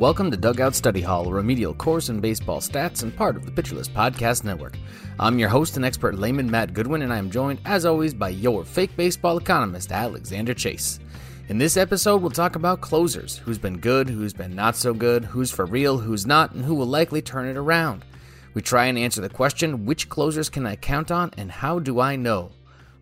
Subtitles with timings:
[0.00, 3.52] Welcome to Dugout Study Hall, a remedial course in baseball stats and part of the
[3.52, 4.78] Pitcher List Podcast Network.
[5.18, 8.30] I'm your host and expert layman Matt Goodwin, and I am joined, as always, by
[8.30, 11.00] your fake baseball economist, Alexander Chase.
[11.50, 15.22] In this episode, we'll talk about closers who's been good, who's been not so good,
[15.22, 18.02] who's for real, who's not, and who will likely turn it around.
[18.54, 22.00] We try and answer the question which closers can I count on, and how do
[22.00, 22.52] I know?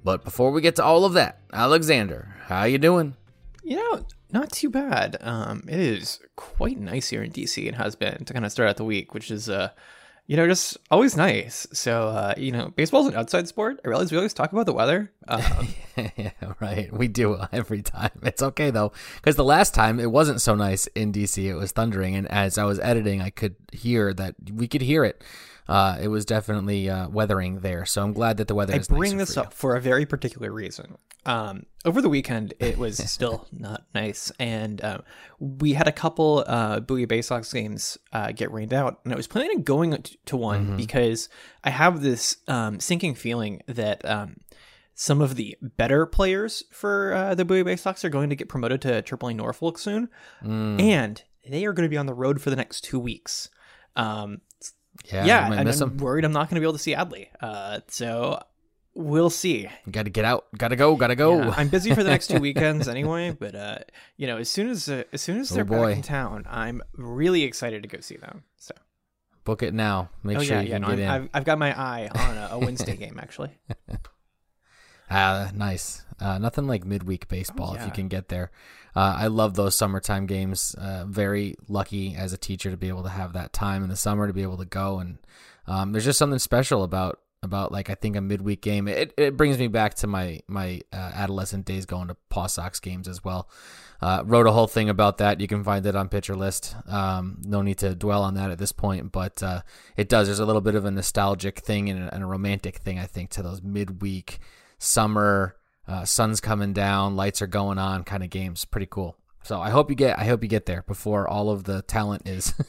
[0.02, 3.14] But before we get to all of that, Alexander, how you doing?
[3.68, 5.18] You know, not too bad.
[5.20, 7.66] Um, it is quite nice here in DC.
[7.66, 9.68] It has been to kind of start out the week, which is, uh,
[10.26, 11.66] you know, just always nice.
[11.74, 13.78] So, uh, you know, baseball's an outside sport.
[13.84, 15.12] I realize we always talk about the weather.
[15.28, 15.68] Um,
[16.16, 16.30] yeah,
[16.60, 16.90] right.
[16.90, 18.18] We do every time.
[18.22, 21.44] It's okay though, because the last time it wasn't so nice in DC.
[21.44, 25.04] It was thundering, and as I was editing, I could hear that we could hear
[25.04, 25.22] it.
[25.68, 27.84] Uh, it was definitely uh, weathering there.
[27.84, 28.72] So I'm glad that the weather.
[28.74, 30.96] I is bring this for up for a very particular reason.
[31.26, 35.02] Um, over the weekend, it was still not nice, and um,
[35.38, 39.16] we had a couple uh, Bowie Bay Sox games uh, get rained out, and I
[39.16, 40.76] was planning on going to one Mm-hmm.
[40.76, 41.28] because
[41.62, 44.38] I have this um, sinking feeling that um,
[44.94, 48.48] some of the better players for uh, the Bowie Bay Sox are going to get
[48.48, 50.08] promoted to AAA Norfolk soon,
[50.42, 50.80] Mm.
[50.80, 53.50] and they are going to be on the road for the next two weeks.
[53.96, 54.40] Um,
[55.06, 57.28] Yeah, yeah, and miss I'm worried I'm not going to be able to see Adley.
[57.40, 58.42] Uh, so
[58.94, 59.68] we'll see.
[59.90, 60.46] Got to get out.
[60.56, 60.96] Got to go.
[60.96, 61.38] Got to go.
[61.38, 63.78] Yeah, I'm busy for the next two weekends anyway, but uh,
[64.16, 65.88] you know, as soon as uh, as soon as Oh, they're boy.
[65.88, 68.42] back in town, I'm really excited to go see them.
[68.56, 68.74] So,
[69.44, 70.10] Book it now.
[70.22, 71.24] Make oh sure yeah, you yeah, can no, get I'm- in.
[71.24, 73.50] I've, I've got my eye on a, a Wednesday game actually.
[75.10, 76.04] Ah, nice.
[76.20, 78.50] Uh, nothing like midweek baseball if you can get there.
[78.98, 80.74] Uh, I love those summertime games.
[80.74, 83.96] Uh, very lucky as a teacher to be able to have that time in the
[83.96, 85.18] summer to be able to go and
[85.68, 88.88] um, there's just something special about about like I think a midweek game.
[88.88, 92.80] It it brings me back to my my uh, adolescent days going to Paw Sox
[92.80, 93.48] games as well.
[94.00, 95.40] Uh, wrote a whole thing about that.
[95.40, 96.74] You can find it on Pitcher List.
[96.88, 99.62] Um, no need to dwell on that at this point, but uh,
[99.96, 100.26] it does.
[100.26, 103.06] There's a little bit of a nostalgic thing and a, and a romantic thing, I
[103.06, 104.38] think, to those midweek
[104.78, 105.56] summer
[105.88, 108.64] uh, sun's coming down, lights are going on kind of games.
[108.64, 109.16] Pretty cool.
[109.44, 112.28] So I hope you get I hope you get there before all of the talent
[112.28, 112.52] is.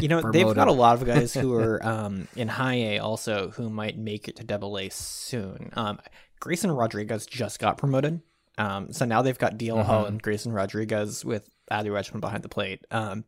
[0.00, 3.50] You know, they've got a lot of guys who are um, in high A also
[3.50, 5.70] who might make it to double A soon.
[5.74, 5.98] Um,
[6.40, 8.20] Grayson Rodriguez just got promoted.
[8.58, 9.82] Um, so now they've got DL Mm-hmm.
[9.82, 12.84] Hall and Grayson Rodriguez with Adley Rutschman behind the plate.
[12.90, 13.24] Um,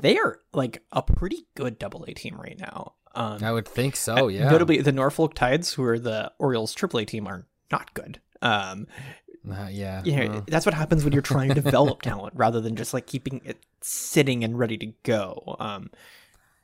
[0.00, 2.94] they are like a pretty good double A team right now.
[3.14, 4.28] Um, I would think so.
[4.28, 4.48] Yeah.
[4.50, 8.20] Notably, the Norfolk Tides, who are the Orioles AAA team, are not good.
[8.42, 8.86] Um,
[9.50, 10.02] Uh, yeah.
[10.04, 12.94] you know, uh, that's what happens when you're trying to develop talent rather than just
[12.94, 15.56] like keeping it sitting and ready to go.
[15.58, 15.90] Um,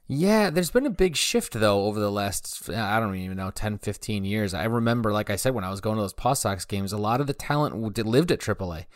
[0.07, 3.79] Yeah, there's been a big shift though over the last I don't even know 10,
[3.79, 4.55] 15 years.
[4.55, 6.99] I remember, like I said, when I was going to those Paw Sox games, a
[6.99, 7.75] lot of the talent
[8.07, 8.87] lived at AAA,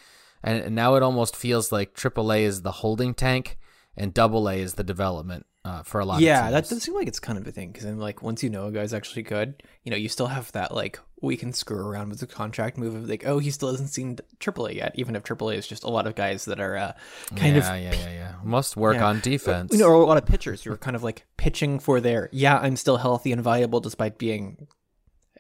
[0.43, 3.59] and, and now it almost feels like AAA is the holding tank
[3.97, 6.21] and Double A is the development uh, for a lot.
[6.21, 8.51] yeah, that does seem like it's kind of a thing because then, like, once you
[8.51, 11.79] know a guy's actually good, you know, you still have that like we can screw
[11.87, 15.15] around with the contract move of like, oh, he still hasn't seen AAA yet, even
[15.15, 16.93] if AAA is just a lot of guys that are uh,
[17.37, 18.11] kind yeah, of yeah, yeah, yeah.
[18.13, 18.33] Yeah.
[18.43, 19.07] Must work Yeah.
[19.07, 19.73] on defense.
[19.73, 22.29] you know, or a lot of pitchers who are kind of like pitching for their
[22.33, 24.67] yeah, I'm still healthy and viable despite being,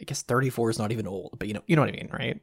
[0.01, 2.11] I guess 34 is not even old, but you know, you know what I mean,
[2.13, 2.41] right?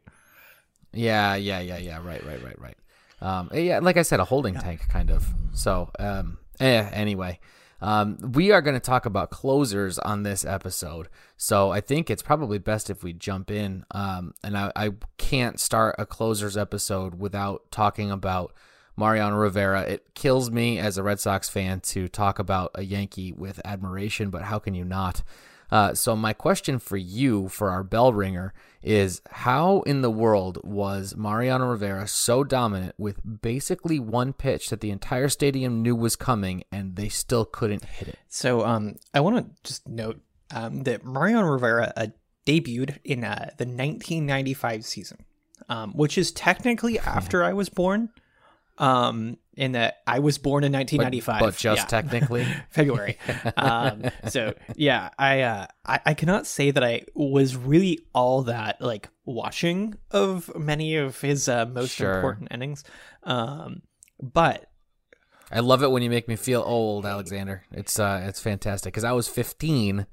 [0.92, 1.98] Yeah, yeah, yeah, yeah.
[2.06, 2.76] Right, right, right, right.
[3.22, 5.26] Um, yeah, like I said, a holding tank kind of.
[5.54, 7.40] So, um, eh, anyway,
[7.82, 11.08] um, we are going to talk about closers on this episode.
[11.38, 13.86] So I think it's probably best if we jump in.
[13.92, 18.54] Um, and I, I can't start a closers episode without talking about
[18.98, 19.82] Mariano Rivera.
[19.84, 24.30] It kills me as a Red Sox fan to talk about a Yankee with admiration,
[24.30, 25.24] but how can you not?
[25.72, 30.60] Uh, so my question for you, for our bell ringer, is how in the world
[30.64, 36.16] was Mariano Rivera so dominant with basically one pitch that the entire stadium knew was
[36.16, 38.20] coming and they still couldn't hit it?
[38.30, 40.20] So um, I want to just note
[40.52, 42.08] um, that Mariano Rivera uh,
[42.46, 45.26] debuted in uh, the 1995 season,
[45.68, 48.10] um, which is technically after I was born.
[48.78, 51.86] Um, in that I was born in 1995, but, but just yeah.
[51.86, 53.18] technically February.
[53.58, 58.82] um, so yeah, I, uh, I I cannot say that I was really all that
[58.82, 62.16] like watching of many of his uh, most Sure.
[62.16, 62.86] important endings,
[63.24, 63.82] um,
[64.22, 64.72] but
[65.52, 67.64] I love it when you make me feel old, Alexander.
[67.72, 70.06] It's uh, it's fantastic because I was 15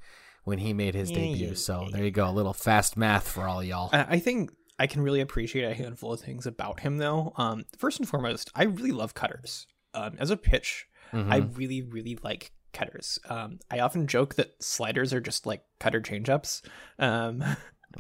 [0.43, 1.55] when he made his debut.
[1.55, 3.91] So there you go, a little fast math for all y'all.
[3.93, 7.33] I think I can really appreciate a handful of things about him, though.
[7.37, 9.67] Um, first and foremost, I really love cutters.
[9.95, 10.87] Um, as a pitch,
[11.33, 13.19] I really, really like cutters.
[13.29, 16.63] Um, I often joke that sliders are just like cutter changeups,
[16.99, 17.43] um,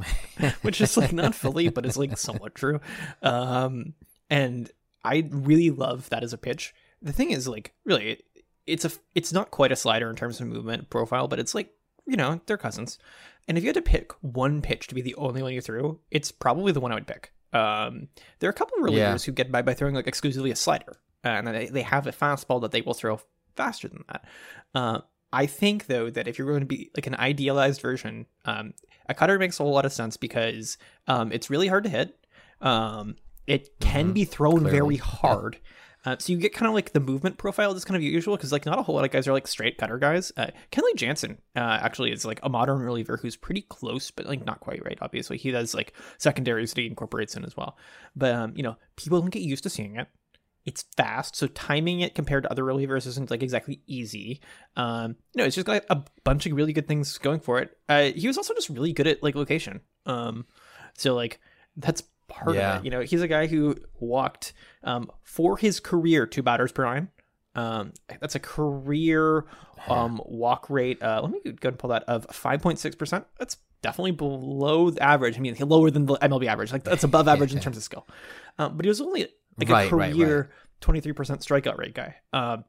[0.62, 2.80] which is like not fully, but it's like somewhat true.
[3.22, 3.94] Um,
[4.28, 4.70] and
[5.02, 6.74] I really love that as a pitch.
[7.00, 8.24] The thing is, like, really, it,
[8.66, 11.70] it's a it's not quite a slider in terms of movement profile, but it's like
[12.06, 12.98] you know they're cousins.
[13.48, 16.00] And if you had to pick one pitch to be the only one you threw,
[16.10, 17.32] it's probably the one I would pick.
[17.52, 18.08] Um,
[18.40, 19.16] there are a couple of relievers Yeah.
[19.18, 22.60] who get by by throwing like exclusively a slider, and they, they have a fastball
[22.62, 23.20] that they will throw
[23.54, 24.24] faster than that.
[24.74, 25.00] Uh,
[25.32, 28.74] I think though that if you're going to be like an idealized version, um,
[29.08, 30.76] a cutter makes a whole lot of sense because
[31.06, 32.18] um, it's really hard to hit.
[32.60, 33.16] Um,
[33.46, 34.70] it can be thrown Clearly.
[34.72, 35.58] very hard.
[36.06, 38.52] Uh, so you get kind of like the movement profile that's kind of usual because
[38.52, 40.30] like not a whole lot of guys are like straight cutter guys.
[40.36, 44.46] Uh, Kenley Jansen uh, actually is like a modern reliever who's pretty close, but like
[44.46, 44.98] not quite right.
[45.02, 47.76] Obviously, he does like secondaries that he incorporates in as well.
[48.14, 50.06] But um, you know, people don't get used to seeing it.
[50.64, 54.40] It's fast, so timing it compared to other relievers isn't like exactly easy.
[54.76, 57.76] Um, you know, it's just got a bunch of really good things going for it.
[57.88, 59.80] Uh, he was also just really good at like location.
[60.06, 60.46] Um,
[60.94, 61.40] so like
[61.76, 62.76] that's part Yeah.
[62.76, 62.84] of it.
[62.84, 64.52] You know, he's a guy who walked
[64.82, 67.08] um, for his career two batters per nine.
[67.54, 69.46] Um, that's a career
[69.88, 71.02] um, walk rate.
[71.02, 73.24] Uh, let me go and pull that of five point six percent.
[73.38, 75.36] That's definitely below the average.
[75.36, 76.72] I mean, lower than the MLB average.
[76.72, 78.06] Like that's above average in terms of skill.
[78.58, 80.50] Um, but he was only like Right, a career
[80.80, 82.16] twenty three percent strikeout rate guy.
[82.34, 82.64] Um,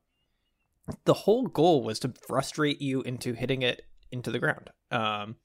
[1.04, 4.70] the whole goal was to frustrate you into hitting it into the ground.
[4.90, 5.36] Um,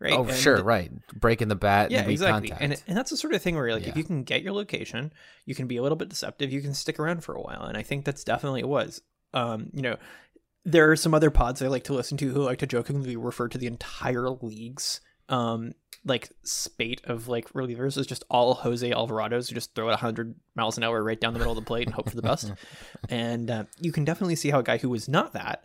[0.00, 0.12] right?
[0.12, 0.90] Oh, And- sure, right.
[1.14, 1.90] Breaking the bat.
[1.90, 2.48] yeah, and exactly.
[2.48, 2.62] Contact.
[2.62, 5.12] And and that's the sort of thing where like if you can get your location,
[5.46, 7.62] you can be a little bit deceptive, you can stick around for a while.
[7.64, 9.02] And I think that's definitely it was.
[9.32, 9.96] Um, you know,
[10.64, 13.48] there are some other pods I like to listen to who like to jokingly refer
[13.48, 15.72] to the entire league's um
[16.04, 20.34] like spate of like relievers as just all Jose Alvarados who just throw it 100
[20.56, 22.52] miles an hour right down the middle of the plate and hope for the best.
[23.10, 25.64] and uh, you can definitely see how a guy who was not that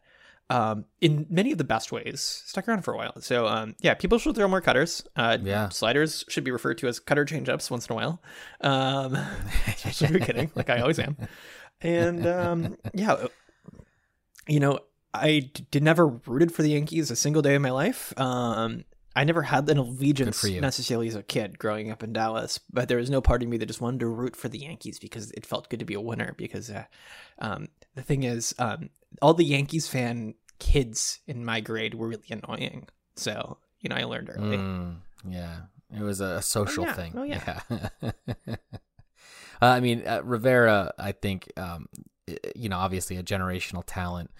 [0.49, 3.19] um, in many of the best ways stuck around for a while.
[3.21, 5.03] So um, yeah, people should throw more cutters.
[5.15, 5.69] Uh, Yeah.
[5.69, 8.21] sliders should be referred to as cutter changeups once in a while.
[8.61, 9.15] Um,
[9.67, 11.17] especially if you're kidding, like I always am.
[11.81, 13.25] And um, yeah,
[14.47, 14.79] you know,
[15.13, 18.13] I did never rooted for the Yankees a single day in my life.
[18.19, 18.83] Um,
[19.15, 22.97] I never had an allegiance necessarily as a kid growing up in Dallas, but there
[22.97, 25.45] was no part of me that just wanted to root for the Yankees because it
[25.45, 26.35] felt good to be a winner.
[26.37, 26.83] Because uh,
[27.39, 28.89] um, the thing is, um,
[29.21, 32.87] all the Yankees fan kids in my grade were really annoying.
[33.15, 34.57] So you know, I learned early.
[34.57, 34.95] Mm,
[35.27, 35.57] yeah,
[35.95, 36.93] it was a social yeah.
[36.93, 37.13] thing.
[37.15, 37.59] Oh, yeah.
[38.01, 38.55] uh,
[39.61, 40.93] I mean, uh, Rivera.
[40.97, 41.87] I think um,
[42.55, 44.31] you know, obviously a generational talent,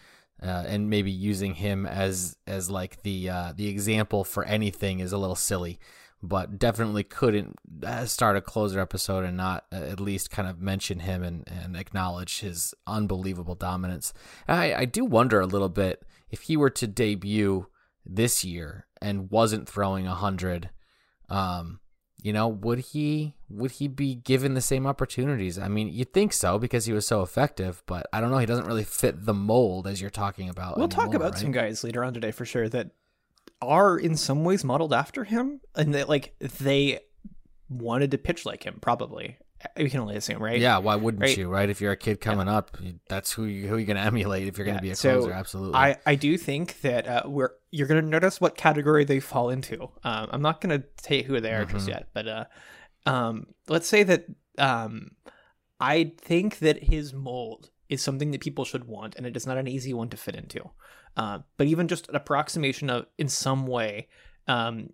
[0.42, 5.12] uh, and maybe using him as as like the uh, the example for anything is
[5.12, 5.80] a little silly.
[6.28, 10.60] But definitely couldn't uh, start a closer episode and not uh, at least kind of
[10.60, 14.14] mention him and, and acknowledge his unbelievable dominance.
[14.48, 17.68] I, I do wonder a little bit if he were to debut
[18.06, 20.70] this year and wasn't throwing a hundred,
[21.30, 21.80] um,
[22.22, 25.60] you know, would he would he be given the same opportunities?
[25.60, 28.40] I mean, you'd think so because he was so effective, but I don't know.
[28.40, 30.78] He doesn't really fit the mold as you're talking about.
[30.78, 31.40] We'll talk about right?
[31.40, 32.90] some guys later on today for sure that
[33.62, 37.00] are in some ways modeled after him, and that like they
[37.70, 38.78] wanted to pitch like him.
[38.82, 39.38] Probably,
[39.78, 40.60] we can only assume, right?
[40.60, 41.38] Yeah, why wouldn't Right.
[41.38, 41.50] you?
[41.50, 41.70] Right?
[41.70, 42.78] If you're a kid coming up,
[43.10, 44.96] that's who you, who you're going to emulate if you're going Yeah, to be a
[44.96, 45.34] so closer.
[45.34, 45.76] Absolutely.
[45.76, 49.84] I, I do think that uh, we're you're gonna notice what category they fall into.
[50.04, 51.90] Um, I'm not gonna tell you who they are just Mhm.
[51.90, 52.46] yet, but uh,
[53.06, 54.26] um, let's say that
[54.58, 55.12] um,
[55.80, 59.58] I think that his mold is something that people should want, and it is not
[59.58, 60.70] an easy one to fit into.
[61.18, 64.08] Uh, but even just an approximation of in some way
[64.48, 64.90] um,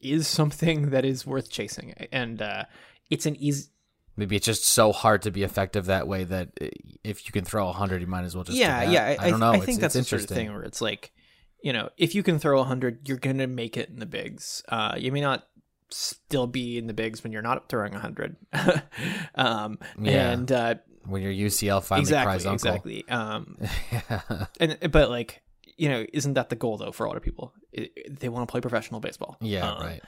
[0.00, 2.64] is something that is worth chasing, and uh,
[3.10, 3.70] it's an easy
[4.18, 6.48] Maybe it's just so hard to be effective that way that
[7.04, 8.56] if you can throw 100, you might as well just.
[8.56, 9.16] Yeah, do yeah.
[9.20, 9.52] I, I don't know.
[9.52, 11.12] I it's, think that's it's the sort of thing where it's like,
[11.62, 14.62] you know, if you can throw 100, you're going to make it in the bigs.
[14.70, 15.46] Uh, you may not
[15.90, 18.36] still be in the bigs when you're not throwing 100.
[19.34, 20.30] um, Yeah.
[20.30, 20.74] And uh,
[21.08, 22.70] when your UCL finally exactly, cries uncle.
[22.74, 23.08] exactly.
[23.08, 23.56] Um,
[24.60, 25.42] and but like,
[25.76, 27.52] you know, isn't that the goal though for a lot of people?
[27.72, 29.36] It, they want to play professional baseball.
[29.40, 30.02] Yeah, Um, right.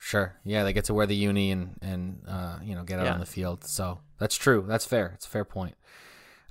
[0.00, 0.36] Sure.
[0.44, 3.14] Yeah, they get to wear the uni and and uh, you know get out Yeah.
[3.14, 3.64] on the field.
[3.64, 4.64] So that's true.
[4.66, 5.10] That's fair.
[5.14, 5.74] It's a fair point.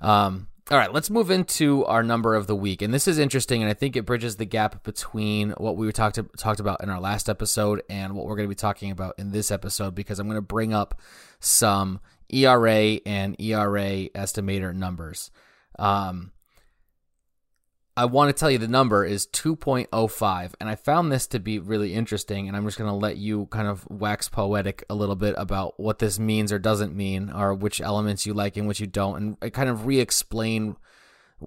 [0.00, 0.48] Um.
[0.70, 3.70] All right, let's move into our number of the week, and this is interesting, and
[3.70, 7.00] I think it bridges the gap between what we were talked talked about in our
[7.00, 10.26] last episode and what we're going to be talking about in this episode, because I'm
[10.26, 11.00] going to bring up
[11.40, 12.00] some
[12.32, 15.30] ERA and ERA estimator numbers.
[15.78, 16.32] Um,
[17.98, 21.58] I want to tell you the number is 2.05, and I found this to be
[21.58, 22.46] really interesting.
[22.46, 25.80] And I'm just going to let you kind of wax poetic a little bit about
[25.80, 29.36] what this means or doesn't mean, or which elements you like and which you don't,
[29.40, 30.76] and kind of re-explain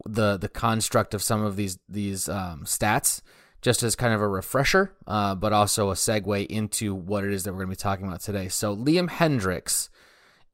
[0.05, 3.21] the the construct of some of these these um, stats,
[3.61, 7.43] just as kind of a refresher, uh, but also a segue into what it is
[7.45, 8.49] that we're going to be talking about today.
[8.49, 9.89] So Liam Hendricks,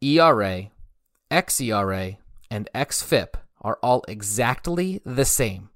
[0.01, 0.70] ERA,
[1.32, 2.18] xERA,
[2.51, 5.70] and xFIP are all exactly the same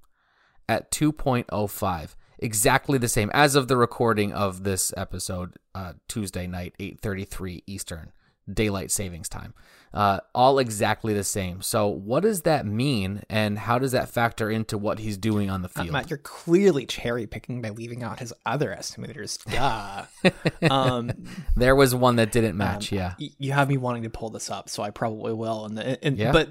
[0.70, 6.74] at 2.05 exactly the same as of the recording of this episode uh, tuesday night
[6.80, 8.12] 8.33 eastern
[8.51, 9.54] daylight savings time
[9.93, 14.50] uh, all exactly the same so what does that mean and how does that factor
[14.50, 18.01] into what he's doing on the Uh, field Matt, you're clearly cherry picking by leaving
[18.03, 19.38] out his other estimators.
[19.51, 20.71] Duh.
[20.74, 21.12] um,
[21.55, 24.50] there was one that didn't match yeah y- you have me wanting to pull this
[24.50, 25.65] up, so I probably will.
[25.65, 26.31] And, the, and Yeah.
[26.31, 26.50] but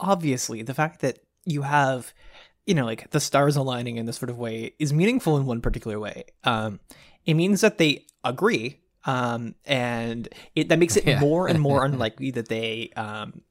[0.00, 2.12] obviously, the fact that you have,
[2.66, 5.60] you know, like the stars aligning in this sort of way is meaningful in one
[5.60, 6.24] particular way.
[6.44, 6.80] Um,
[7.24, 11.20] it means that they agree, um, and it that makes it Yeah.
[11.20, 13.42] more and more unlikely that they um,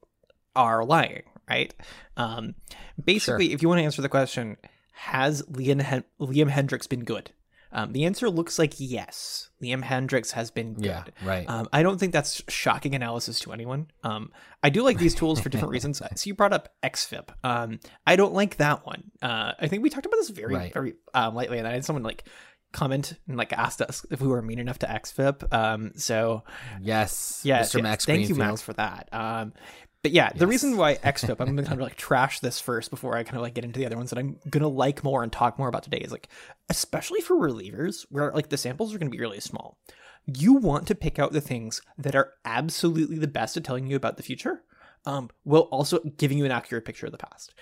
[0.55, 1.23] are lying.
[1.49, 1.73] Right.
[2.15, 2.55] Um,
[3.03, 4.55] basically, if you want to answer the question,
[4.93, 7.31] has Liam Hen- Liam Hendricks been good?
[7.73, 9.49] Um, the answer looks like yes.
[9.63, 10.85] Liam Hendricks has been good.
[10.85, 13.87] yeah right Um, I don't think that's shocking analysis to anyone.
[14.03, 14.31] Um,
[14.61, 16.01] I do like these tools for different reasons.
[16.15, 17.29] So you brought up XFIP.
[17.45, 19.11] Um, I don't like that one.
[19.21, 20.73] Uh, I think we talked about this very, Right.
[20.73, 22.25] very um, lightly, and I had someone like
[22.71, 25.53] comment and like asked us if we were mean enough to XFIP.
[25.53, 26.43] Um, so
[26.81, 29.09] yes yeah, mr max thank you, Max, for that.
[29.11, 29.53] Um,
[30.03, 33.15] but yeah, the reason why XFIP, I'm gonna kind of like trash this first before
[33.15, 35.31] I kind of like get into the other ones that I'm gonna like more and
[35.31, 36.27] talk more about today is like,
[36.69, 39.77] especially for relievers where like the samples are gonna be really small.
[40.25, 43.95] You want to pick out the things that are absolutely the best at telling you
[43.95, 44.63] about the future,
[45.05, 47.53] um, while also giving you an accurate picture of the past.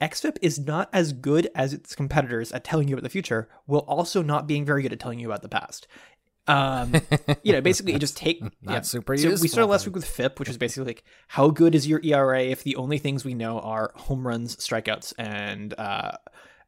[0.00, 3.80] XFIP is not as good as its competitors at telling you about the future, while
[3.82, 5.86] also not being very good at telling you about the past.
[6.48, 6.94] Um,
[7.42, 8.80] you know, basically, you just take Not yeah.
[8.82, 11.86] super So we started last week with FIP, which is basically like how good is
[11.86, 16.12] your ERA if the only things we know are home runs, strikeouts, and uh,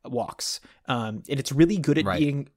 [0.05, 0.61] walks.
[0.87, 2.19] Um, and it's really good at Right.
[2.19, 2.49] being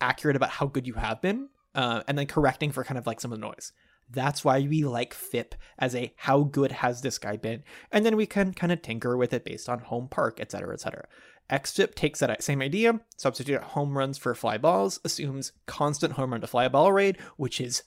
[0.00, 3.20] accurate about how good you have been, uh, and then correcting for kind of like
[3.20, 3.72] some of the noise.
[4.12, 7.62] That's why we like FIP as a how good has this guy been,
[7.92, 10.74] and then we can kind of tinker with it based on home park, etc., cetera,
[10.74, 11.06] et cetera.
[11.50, 16.40] XFIP takes that same idea, substitute home runs for fly balls, assumes constant home run
[16.40, 17.82] to fly ball rate, which is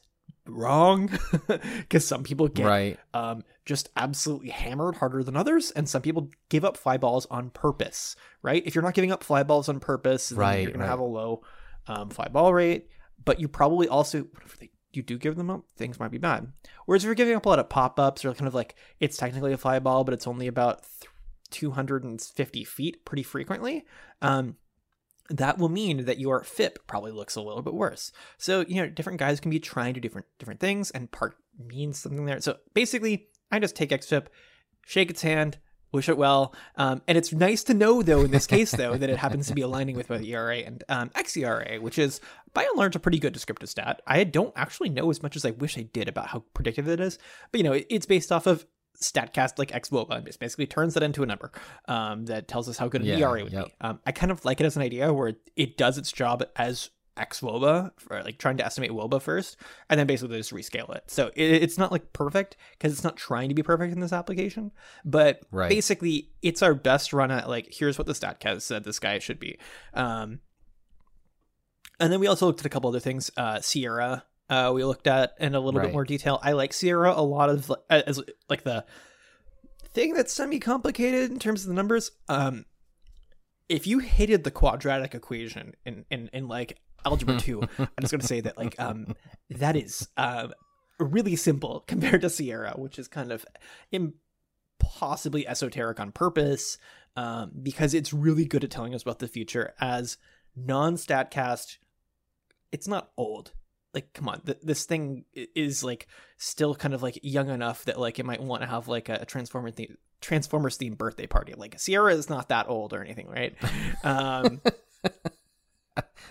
[0.45, 1.09] wrong
[1.77, 6.29] because some people get right um, just absolutely hammered harder than others, and some people
[6.49, 8.15] give up fly balls on purpose.
[8.41, 8.61] Right?
[8.65, 10.89] If you're not giving up fly balls on purpose, then Right, you're gonna right.
[10.89, 11.43] have a low
[11.87, 12.89] um, fly ball rate.
[13.23, 14.27] But you probably also,
[14.59, 16.51] they, you do give them up, things might be bad.
[16.85, 19.17] Whereas if you're giving up a lot of pop ups or kind of like it's
[19.17, 20.83] technically a fly ball, but it's only about
[21.51, 23.85] 250 feet pretty frequently.
[24.21, 24.57] Um,
[25.29, 28.11] that will mean that your FIP probably looks a little bit worse.
[28.37, 31.35] So, you know, different guys can be trying to do different different things and part
[31.57, 32.41] means something there.
[32.41, 34.27] So basically, I just take XFIP,
[34.85, 35.59] shake its hand,
[35.93, 36.53] wish it well.
[36.75, 39.53] Um, and it's nice to know, though, in this case, though, that it happens to
[39.53, 42.19] be aligning with both ERA and um, xERA, which is
[42.53, 44.01] by and large a pretty good descriptive stat.
[44.07, 46.99] I don't actually know as much as I wish I did about how predictive it
[46.99, 47.17] is,
[47.51, 48.65] but you know, it's based off of
[49.01, 51.51] statcast like xwoba and it basically turns that into a number
[51.87, 53.65] um, that tells us how good an Yeah, ERA would yep.
[53.65, 53.73] be.
[53.81, 56.43] Um, I kind of like it as an idea where it, it does its job
[56.55, 59.55] as xwoba for like trying to estimate woba first
[59.89, 63.15] and then basically just rescale it so it, it's not like perfect because it's not
[63.15, 64.71] trying to be perfect in this application
[65.05, 65.69] but Right.
[65.69, 69.39] basically it's our best run at like here's what the statcast said this guy should
[69.39, 69.59] be
[69.93, 70.39] um
[71.99, 75.07] and then we also looked at a couple other things uh SIERA uh we looked
[75.07, 75.87] at in a little Right.
[75.87, 78.85] bit more detail i like SIERA a lot of as like the
[79.93, 82.65] thing that's semi complicated in terms of the numbers um
[83.69, 88.21] if you hated the quadratic equation in in, in like algebra 2 i'm just going
[88.21, 89.15] to say that like um
[89.49, 90.51] that is um
[90.99, 93.45] really simple compared to SIERA, which is kind of
[93.91, 96.77] impossibly esoteric on purpose
[97.15, 100.17] um, because it's really good at telling us about the future as
[100.55, 101.77] non-statcast.
[102.73, 103.53] It's not old.
[103.93, 107.99] Like, come on, th- this thing is like still kind of like young enough that
[107.99, 111.53] like it might want to have like a, a transformer theme, Transformers themed birthday party.
[111.55, 113.55] Like SIERA is not that old or anything, right?
[114.03, 114.59] Um,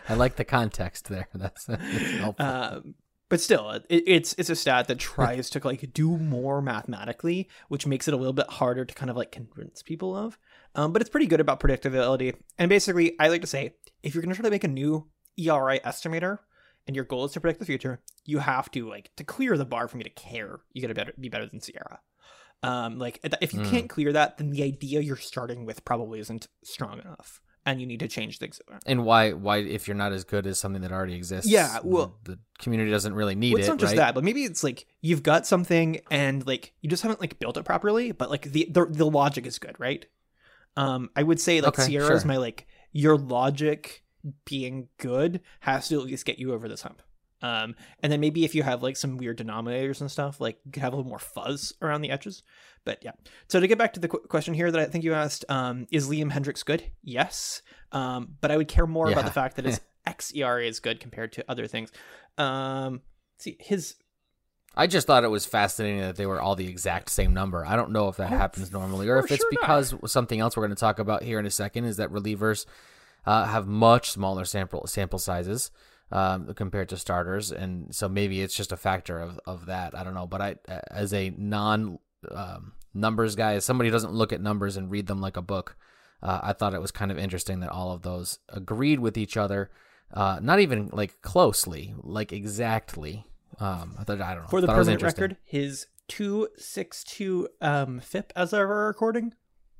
[0.08, 1.28] I like the context there.
[1.34, 2.44] That's, that's helpful.
[2.44, 2.94] um,
[3.28, 7.86] but still, it, it's it's a stat that tries to like do more mathematically, which
[7.86, 10.36] makes it a little bit harder to kind of like convince people of.
[10.74, 12.34] Um, but it's pretty good about predictability.
[12.58, 15.08] And basically, I like to say, if you're going to try to make a new
[15.38, 16.38] ERA estimator,
[16.86, 19.64] and your goal is to predict the future, you have to like to clear the
[19.64, 20.60] bar for me to care.
[20.72, 21.98] You got to better, be better than SIERA.
[22.62, 23.70] Um, like if you Mm.
[23.70, 27.86] can't clear that, then the idea you're starting with probably isn't strong enough, and you
[27.88, 28.60] need to change things.
[28.86, 31.50] and why why if you're not as good as something that already exists?
[31.50, 33.70] Yeah, well- the, the community doesn't really need Well, it's it.
[33.72, 33.96] not just right?
[33.96, 37.56] that, but maybe it's like you've got something and like you just haven't like built
[37.56, 40.06] it properly, but like the the, the logic is good, right?
[40.76, 44.01] Um, I would say like Okay, SIERA is my like your logic
[44.44, 47.02] being good has to at least get you over this hump.
[47.42, 50.70] Um, and then maybe if you have like some weird denominators and stuff, like you
[50.70, 52.44] could have a little more fuzz around the edges.
[52.84, 53.12] But yeah.
[53.48, 55.86] So to get back to the qu- question here that I think you asked, um,
[55.90, 56.84] is Liam Hendricks good?
[57.02, 57.62] Yes.
[57.90, 61.32] Um, but I would care more about the fact that his XERA is good compared
[61.32, 61.90] to other things.
[62.38, 63.00] Um,
[63.38, 63.96] see his
[64.74, 67.66] I just thought it was fascinating that they were all the exact same number.
[67.66, 69.60] I don't know if that Oh, happens normally or if it's sure not.
[69.60, 72.64] because something else we're going to talk about here in a second is that relievers
[73.26, 75.70] uh, have much smaller sample sample sizes
[76.10, 79.96] um, compared to starters, and so maybe it's just a factor of, of that.
[79.96, 80.56] I don't know, but I
[80.90, 81.98] as a non
[82.30, 85.42] um, numbers guy, as somebody who doesn't look at numbers and read them like a
[85.42, 85.76] book,
[86.22, 89.36] uh, I thought it was kind of interesting that all of those agreed with each
[89.36, 89.70] other.
[90.12, 93.24] Uh, not even like closely, like exactly.
[93.58, 94.48] Um, I thought I don't know.
[94.48, 99.32] for the permanent record, his two six two um FIP as of our recording,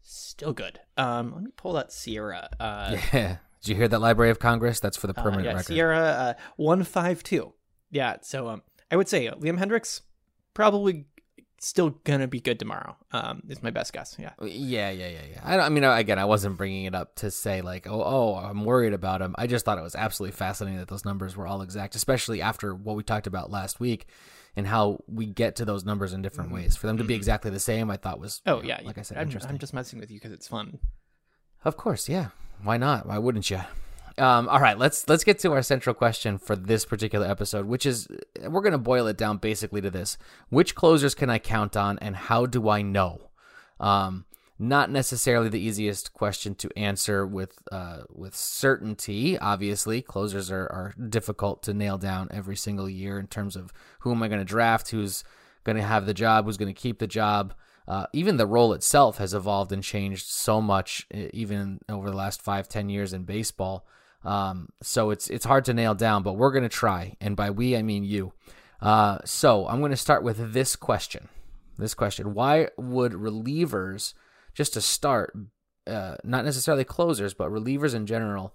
[0.03, 0.81] still good.
[0.97, 2.49] Um, let me pull that SIERA.
[2.59, 3.37] Uh, Yeah.
[3.63, 4.81] Did you hear that Library of Congress?
[4.81, 5.73] That's for the uh, permanent yeah, record.
[5.73, 7.53] SIERA uh, one five two.
[7.91, 10.03] Yeah, so um, I would say uh, Liam Hendricks
[10.53, 11.07] probably
[11.61, 12.97] still gonna be good tomorrow.
[13.13, 14.17] Um, is my best guess.
[14.19, 14.33] Yeah.
[14.43, 15.41] Yeah, yeah, yeah, yeah.
[15.45, 18.35] I, don't- I mean, again, I wasn't bringing it up to say like, oh, oh,
[18.35, 19.37] I'm worried about him.
[19.39, 22.75] I just thought it was absolutely fascinating that those numbers were all exact, especially after
[22.75, 24.07] what we talked about last week
[24.57, 26.77] and how we get to those numbers in different ways.
[26.77, 28.51] For them to be exactly the same, I thought was, Mm-hmm.
[28.51, 29.51] Oh you know, yeah, like I said, I'm, interesting.
[29.51, 30.79] I'm just messing with you because it's fun.
[31.65, 32.29] Of course, yeah.
[32.63, 33.07] Why not?
[33.07, 33.61] Why wouldn't you?
[34.19, 37.87] Um, all right, let's let's get to our central question for this particular episode, which
[37.87, 38.09] is
[38.47, 40.19] we're gonna boil it down basically to this:
[40.51, 43.31] Which closers can I count on, and how do I know?
[43.81, 44.27] Um,
[44.63, 49.37] not necessarily the easiest question to answer with uh, with certainty.
[49.37, 54.13] Obviously, closers are, are difficult to nail down every single year in terms of who
[54.13, 55.25] am I going to draft, who's
[55.65, 57.55] going to have the job, who's going to keep the job.
[57.89, 62.41] Uh, even the role itself has evolved and changed so much, even over the last
[62.41, 63.85] five, ten years in baseball.
[64.25, 67.77] Um, so it's it's hard to nail down, but we're gonna try, and by we
[67.77, 68.33] I mean you.
[68.81, 71.29] Uh, so I'm gonna start with this question.
[71.79, 74.15] This question: Why would relievers,
[74.55, 75.37] just to start,
[75.87, 78.55] uh, not necessarily closers, but relievers in general,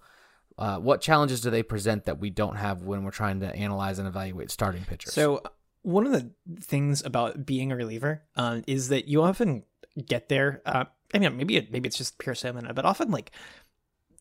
[0.57, 3.99] uh, what challenges do they present that we don't have when we're trying to analyze
[3.99, 5.13] and evaluate starting pitchers?
[5.13, 5.43] So
[5.83, 9.63] one of the things about being a reliever um, is that you often
[10.05, 10.61] get there.
[10.65, 13.31] Uh, I mean, maybe it, maybe it's just pure stamina, but often like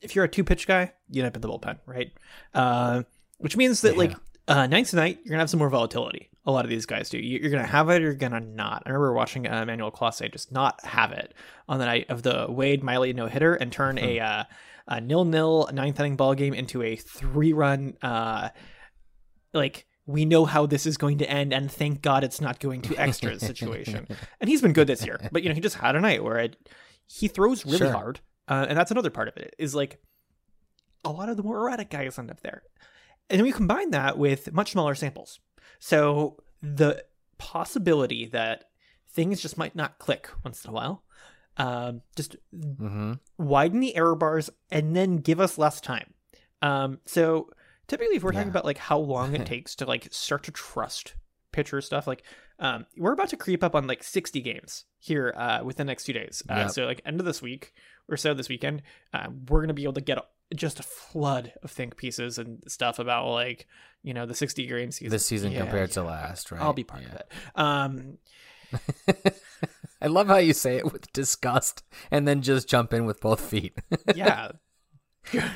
[0.02, 2.12] if you're a two pitch guy, you end up in the bullpen, right?
[2.54, 3.02] Uh,
[3.38, 4.14] which means that like
[4.48, 6.30] uh, night to night, you're gonna have some more volatility.
[6.46, 7.18] A lot of these guys do.
[7.18, 8.82] You- You're gonna have it, or you're gonna not.
[8.86, 11.34] I remember watching uh, Emmanuel Clase just not have it
[11.68, 14.44] on the night of the Wade Miley no hitter and turn a, uh,
[14.86, 18.50] a nil nil ninth inning ball game into a three run uh,
[19.52, 22.80] like we know how this is going to end and thank god it's not going
[22.82, 24.06] to extras situation
[24.40, 26.38] and he's been good this year but you know he just had a night where
[26.38, 26.56] it,
[27.08, 27.90] he throws really Sure.
[27.92, 29.98] hard uh, and that's another part of it is like
[31.04, 32.62] a lot of the more erratic guys end up there
[33.28, 35.40] and then we combine that with much smaller samples
[35.78, 37.04] so the
[37.38, 38.64] possibility that
[39.08, 41.02] things just might not click once in a while
[41.58, 46.12] um, just hmm widen the error bars and then give us less time.
[46.62, 47.50] Um, so
[47.86, 51.14] typically, if we're talking about like how long it takes to like start to trust
[51.52, 52.24] pitcher stuff, like
[52.58, 56.04] um, we're about to creep up on like 60 games here uh, within the next
[56.04, 56.42] two days.
[56.48, 56.70] Uh, Yep.
[56.70, 57.72] So like end of this week
[58.08, 58.82] or so this weekend,
[59.14, 60.18] uh, we're gonna be able to get
[60.54, 63.66] just a flood of think pieces and stuff about like
[64.02, 65.10] you know the 60 game season.
[65.10, 66.60] this season Yeah, compared to last, right?
[66.60, 67.08] I'll be part Yeah.
[67.08, 67.32] of it.
[67.56, 68.18] Um,
[70.02, 73.40] I love how you say it with disgust and then just jump in with both
[73.40, 73.76] feet.
[74.14, 74.52] yeah.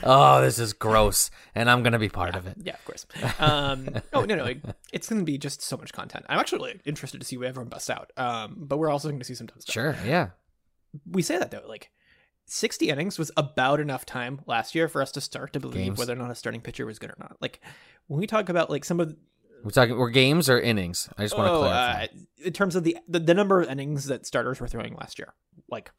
[0.02, 2.56] oh, this is gross, and I'm gonna be part of it.
[2.60, 3.06] Yeah, of course.
[3.38, 4.52] Um, oh no, no,
[4.92, 6.26] it's to be just so much content.
[6.28, 8.10] I'm actually like, interested to see what everyone busts out.
[8.16, 9.72] Um, but we're also going to see some dumb stuff.
[9.72, 10.30] Sure, yeah.
[11.08, 11.90] We say that though, like
[12.50, 15.98] 60 innings was about enough time last year for us to start to believe Games.
[15.98, 17.36] whether or not a starting pitcher was good or not.
[17.40, 17.60] Like
[18.08, 19.14] when we talk about like some of
[19.62, 19.96] We're talking.
[19.96, 21.08] We're games or innings.
[21.16, 22.02] I just want to oh, clarify.
[22.02, 22.06] uh,
[22.44, 25.32] in terms of the, the the number of innings that starters were throwing last year,
[25.70, 25.92] like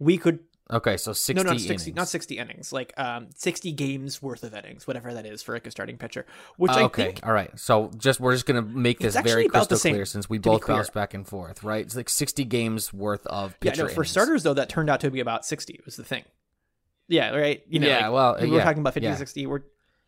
[0.00, 0.40] we could
[0.72, 1.34] okay, so sixty.
[1.44, 1.96] no, not sixty, innings.
[1.96, 5.66] not sixty innings, like um, sixty games worth of innings, whatever that is for like
[5.66, 6.26] a starting pitcher.
[6.56, 7.50] Which Uh, I okay, think, all right.
[7.58, 10.90] So just we're just gonna make this very crystal same, clear since we both bounce
[10.90, 11.84] back and forth, right?
[11.84, 14.10] It's like sixty games worth of yeah, pitcher no, for innings.
[14.10, 16.24] starters though, that turned out to be about sixty was the thing.
[17.08, 17.62] Yeah, right.
[17.68, 19.16] You know, Yeah, like, well, we were yeah, talking about 50 yeah.
[19.16, 19.46] 60.
[19.46, 19.62] We're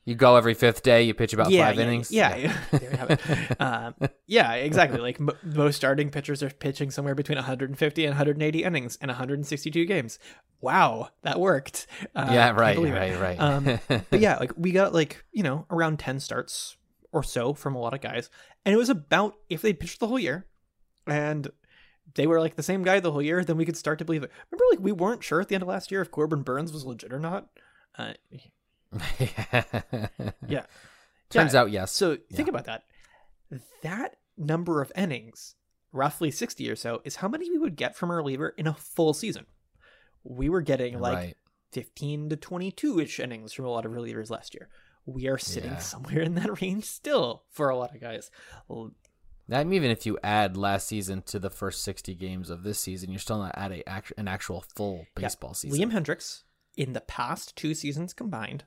[0.07, 1.03] You go every fifth day.
[1.03, 2.11] You pitch about yeah, five yeah, innings.
[2.13, 2.57] Yeah, yeah.
[2.73, 3.61] there you have it.
[3.61, 3.95] um,
[4.27, 5.01] yeah, exactly.
[5.01, 9.87] Like m- most starting pitchers are pitching somewhere between 150 and 180 innings in 162
[9.87, 10.19] games.
[10.61, 11.87] Wow, that worked.
[12.15, 12.93] Uh, Yeah, can't right, it.
[12.93, 13.41] right, right.
[13.41, 13.79] Um,
[14.11, 16.77] but yeah, like we got like you know around 10 starts
[17.13, 18.29] or so from a lot of guys,
[18.67, 20.47] and it was about if they pitched the whole year,
[21.07, 21.49] and
[22.15, 24.23] they were like the same guy the whole year, then we could start to believe
[24.23, 24.31] it.
[24.51, 26.85] Remember, like we weren't sure at the end of last year if Corbin Burnes was
[26.85, 27.49] legit or not.
[27.97, 28.13] Uh,
[30.49, 30.65] yeah.
[31.31, 31.93] Turns Yeah, out, yes.
[31.93, 32.85] So think about that.
[33.83, 35.55] That number of innings,
[35.93, 38.75] roughly 60 or so, is how many we would get from a reliever in a
[38.75, 39.47] full season.
[40.23, 41.37] We were getting like right.
[41.73, 44.69] 15 to 22 ish innings from a lot of relievers last year.
[45.07, 45.79] We are sitting Yeah.
[45.79, 48.31] somewhere in that range still for a lot of guys.
[49.49, 53.11] That even if you add last season to the first sixty games of this season,
[53.11, 53.85] you're still not at a
[54.19, 55.23] an actual full Yeah.
[55.23, 55.79] baseball season.
[55.79, 56.45] Liam Hendricks,
[56.79, 58.65] in the past two seasons combined,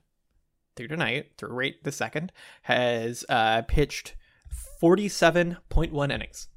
[0.78, 4.14] through tonight, through rate the second, has uh, pitched
[4.80, 6.48] 47.1 innings.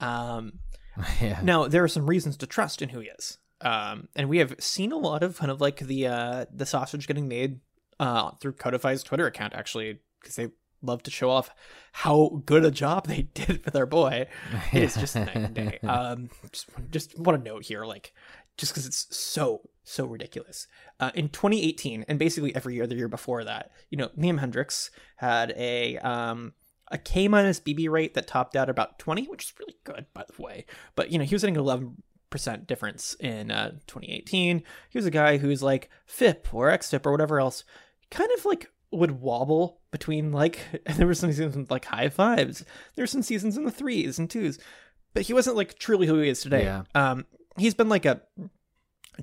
[0.00, 0.60] Um,
[1.20, 1.40] yeah.
[1.42, 4.54] Now there are some reasons to trust in who he is, um, and we have
[4.60, 7.60] seen a lot of kind of like the uh, the sausage getting made
[7.98, 10.50] uh, through Codify's Twitter account actually because they
[10.82, 11.50] love to show off
[11.92, 14.26] how good a job they did with our boy.
[14.72, 15.78] It is just night and day.
[15.88, 18.12] Um, just just want to note here, like
[18.56, 20.66] just because it's so so ridiculous.
[20.98, 24.90] Uh, in 2018, and basically every year the year before that, you know, Liam Hendricks
[25.16, 26.54] had a um,
[26.88, 30.24] a K minus BB rate that topped out about 20, which is really good, by
[30.24, 30.66] the way.
[30.94, 34.62] But you know, he was getting 11 percent difference in uh, 2018.
[34.90, 37.64] He was a guy who's like FIP or XFIP or whatever else,
[38.10, 40.58] kind of like would wobble between like.
[40.86, 42.64] And there were some seasons with like high fives.
[42.94, 44.58] There were some seasons in the threes and twos,
[45.12, 46.64] but he wasn't like truly who he is today.
[46.64, 46.82] Yeah.
[46.94, 48.22] Um, he's been like a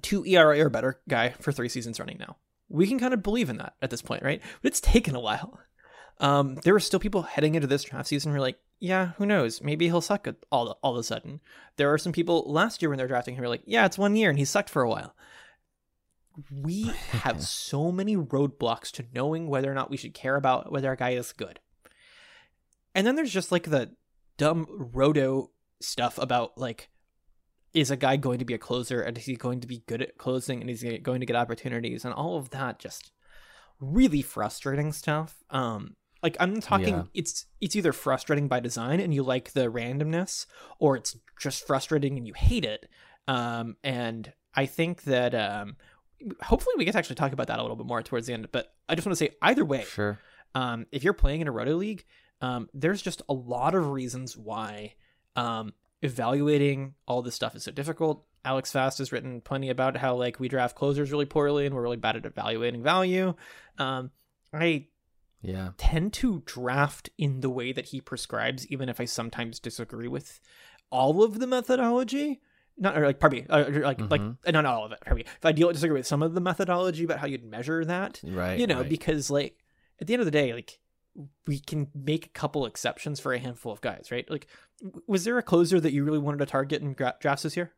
[0.02, 2.38] two ERA or better guy for three seasons running now.
[2.70, 4.42] We can kind of believe in that at this point, right?
[4.62, 5.60] But it's taken a while.
[6.20, 9.26] Um, there were still people heading into this draft season who were like, yeah, who
[9.26, 9.62] knows?
[9.62, 11.42] Maybe he'll suck at all, all of a sudden.
[11.78, 14.16] There are some people last year when they're drafting who were like, yeah, it's one
[14.16, 15.16] year and he sucked for a while.
[16.52, 20.92] We have so many roadblocks to knowing whether or not we should care about whether
[20.92, 21.60] a guy is good.
[22.96, 23.92] And then there's just like the
[24.38, 26.90] dumb roto stuff about like,
[27.74, 30.02] is a guy going to be a closer and is he going to be good
[30.02, 33.12] at closing and is he going to get opportunities and all of that just
[33.80, 35.42] really frustrating stuff.
[35.50, 37.04] Um, like I'm talking, Yeah.
[37.14, 40.46] it's it's either frustrating by design and you like the randomness,
[40.80, 42.88] or it's just frustrating and you hate it.
[43.28, 45.78] Um, and I think that um,
[46.44, 48.50] hopefully we get to actually talk about that a little bit more towards the end.
[48.52, 50.20] But I just want to say either way, Sure.
[50.54, 52.04] um, if you're playing in a roto league,
[52.42, 54.94] um, there's just a lot of reasons why
[55.36, 58.26] um, evaluating all this stuff is so difficult.
[58.44, 61.82] Alex Fast has written plenty about how like we draft closers really poorly and we're
[61.84, 63.34] really bad at evaluating value.
[63.78, 64.12] Um,
[64.54, 64.88] I
[65.42, 65.72] Yeah.
[65.78, 70.40] tend to draft in the way that he prescribes, even if I sometimes disagree with
[70.92, 72.42] all of the methodology.
[72.78, 74.38] Not or like pardon me, uh, like like Mhm.
[74.46, 75.00] uh, not all of it.
[75.02, 75.26] Pardon me.
[75.38, 78.60] If I deal disagree with some of the methodology about how you'd measure that, Right.
[78.60, 78.90] you know, right.
[78.90, 79.58] because like
[80.00, 80.80] at the end of the day, like
[81.46, 84.30] we can make a couple exceptions for a handful of guys, right?
[84.30, 84.48] Like,
[85.08, 87.74] was there a closer that you really wanted to target in gra- drafts this year?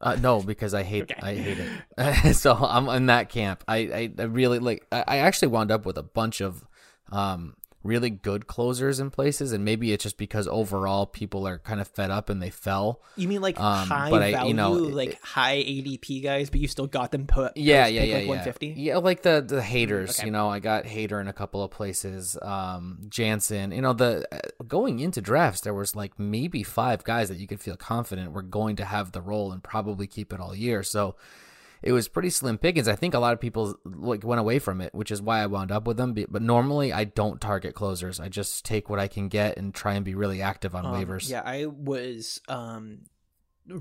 [0.00, 1.20] Uh, no, because I hate Okay.
[1.22, 1.58] I hate
[1.96, 2.34] it.
[2.34, 3.62] so I'm in that camp.
[3.68, 4.84] I, I, I really like.
[4.90, 6.66] I, I actually wound up with a bunch of
[7.12, 11.80] um, really good closers in places, and maybe it's just because overall people are kind
[11.80, 13.00] of fed up and they fell.
[13.16, 16.48] You mean like Um, high but I- you value, know, like it- high ADP guys,
[16.50, 17.56] but you still got them put?
[17.56, 18.28] Yeah, yeah, yeah, like yeah.
[18.28, 18.66] 150.
[18.76, 20.18] Yeah, like the the Haders.
[20.18, 20.26] okay.
[20.26, 22.36] You know, I got Hader in a couple of places.
[22.40, 23.72] Um, Jansen.
[23.72, 27.46] You know, the uh, going into drafts, there was like maybe five guys that you
[27.46, 30.82] could feel confident were going to have the role and probably keep it all year.
[30.82, 31.16] So
[31.82, 32.88] it was pretty slim pickings.
[32.88, 35.46] I think a lot of people like went away from it, which is why I
[35.46, 36.14] wound up with them.
[36.14, 38.20] But normally, I don't target closers.
[38.20, 40.92] I just take what I can get and try and be really active on Um,
[40.94, 41.28] waivers.
[41.28, 43.00] Yeah, I was um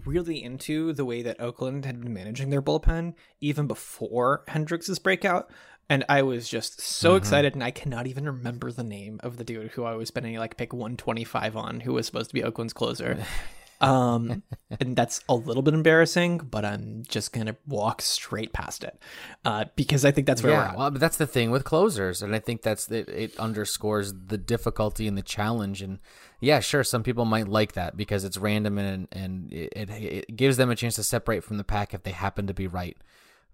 [0.05, 5.49] really into the way that Oakland had been managing their bullpen even before Hendricks' breakout.
[5.89, 7.17] And I was just so Mm-hmm.
[7.17, 10.37] excited, and I cannot even remember the name of the dude who I was spending
[10.37, 13.17] like pick 125 on, who was supposed to be Oakland's closer.
[13.81, 14.43] Um,
[14.79, 18.97] and that's a little bit embarrassing, but I'm just gonna walk straight past it,
[19.43, 20.77] uh, because I think that's where we're at.
[20.77, 23.09] well, but that's the thing with closers, and I think that's it.
[23.09, 25.81] It underscores the difficulty and the challenge.
[25.81, 25.99] And
[26.39, 30.35] yeah, sure, some people might like that because it's random and and it, it, it
[30.35, 32.97] gives them a chance to separate from the pack if they happen to be right.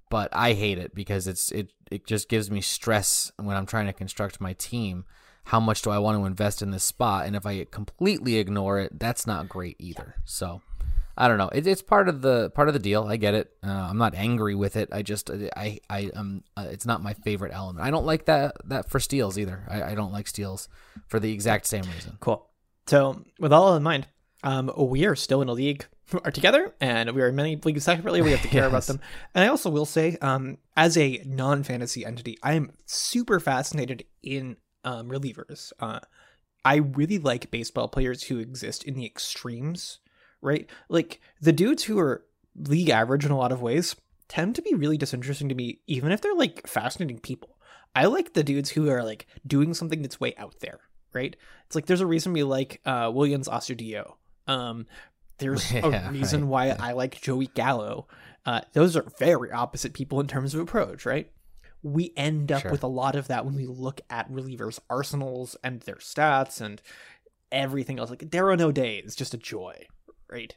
[0.09, 3.87] But I hate it because it's it it just gives me stress when I'm trying
[3.87, 5.05] to construct my team.
[5.47, 7.25] How much do I want to invest in this spot?
[7.25, 10.15] And if I completely ignore it, that's not great either.
[10.25, 10.61] So.
[11.19, 11.49] I don't know.
[11.49, 13.05] It, it's part of the part of the deal.
[13.05, 13.51] I get it.
[13.65, 14.89] Uh, I'm not angry with it.
[14.91, 17.83] I just I I um uh, it's not my favorite element.
[17.83, 19.65] I don't like that that for steals either.
[19.67, 20.69] I, I don't like steals
[21.07, 22.17] for the exact same reason.
[22.19, 22.47] Cool.
[22.85, 24.07] So, with all in mind,
[24.43, 25.87] um, we are still in a league
[26.23, 28.21] are together, and we are in many leagues separately.
[28.21, 28.99] We have to care about them.
[29.33, 34.57] And I also will say, um, as a non-fantasy entity, I am super fascinated in
[34.87, 35.73] um, relievers.
[35.81, 35.99] Uh,
[36.63, 39.99] I really like baseball players who exist in the extremes,
[40.41, 40.69] right?
[40.87, 42.23] Like the dudes who are
[42.55, 43.97] league average in a lot of ways
[44.29, 47.57] tend to be really disinteresting to me, even if they're like fascinating people.
[47.95, 50.79] I like the dudes who are like doing something that's way out there,
[51.13, 51.35] right?
[51.65, 54.13] It's like there's a reason we like uh, Willians Astudillo.
[54.47, 54.85] Um,
[55.39, 56.77] there's a reason right, why yeah.
[56.79, 58.07] I like Joey Gallo.
[58.45, 61.29] Uh, those are very opposite people in terms of approach, right?
[61.83, 62.71] We end up Sure.
[62.71, 66.81] with a lot of that when we look at relievers' arsenals and their stats and
[67.51, 68.09] everything else.
[68.09, 69.85] Like there are no days, just a joy,
[70.29, 70.55] right?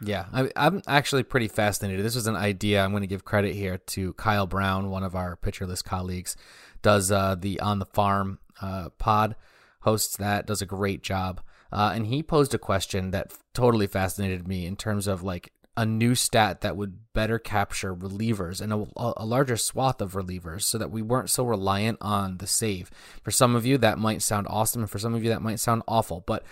[0.00, 2.04] Yeah, I, I'm actually pretty fascinated.
[2.04, 2.84] This was an idea.
[2.84, 6.36] I'm going to give credit here to Kyle Brown, one of our Pitcher List colleagues,
[6.82, 9.34] does uh, the on the farm uh, pod,
[9.80, 11.40] hosts that, does a great job,
[11.72, 15.86] uh, and he posed a question that totally fascinated me in terms of like a
[15.86, 18.86] new stat that would better capture relievers and a,
[19.16, 22.90] a larger swath of relievers so that we weren't so reliant on the save.
[23.22, 25.60] For some of you, that might sound awesome, and for some of you, that might
[25.60, 26.42] sound awful, but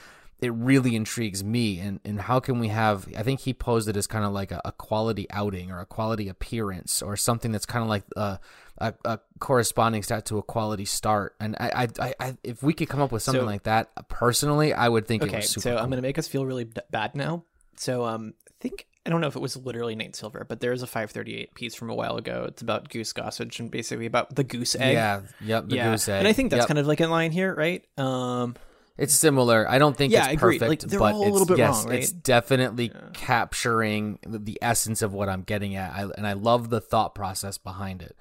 [0.40, 3.96] it really intrigues me and, and how can we have i think he posed it
[3.96, 7.64] as kind of like a, a quality outing or a quality appearance or something that's
[7.64, 8.38] kind of like a,
[8.76, 12.74] a, a corresponding stat to a quality start and I, I, I, I if we
[12.74, 15.48] could come up with something So- like that personally i would think it Okay, was
[15.48, 17.44] super so I'm gonna make us feel really bad now.
[17.78, 20.82] So um, I think I don't know if it was literally Nate Silver, but there's
[20.82, 22.44] a 538 piece from a while ago.
[22.48, 24.94] It's about Goose Gossage and basically about the goose egg.
[24.94, 26.68] yeah yep the yeah, goose egg and I think that's Yep.
[26.68, 27.84] kind of like in line here, right?
[27.96, 28.56] Um,
[28.98, 29.68] It's similar.
[29.68, 30.58] I don't think Yeah, it's I agree.
[30.58, 32.22] perfect, Like, they're but all a it's, little bit yes, wrong, it's right?
[32.22, 32.90] definitely
[33.36, 37.14] capturing the- the essence of what I'm getting at, I, and I love the thought
[37.14, 38.16] process behind it.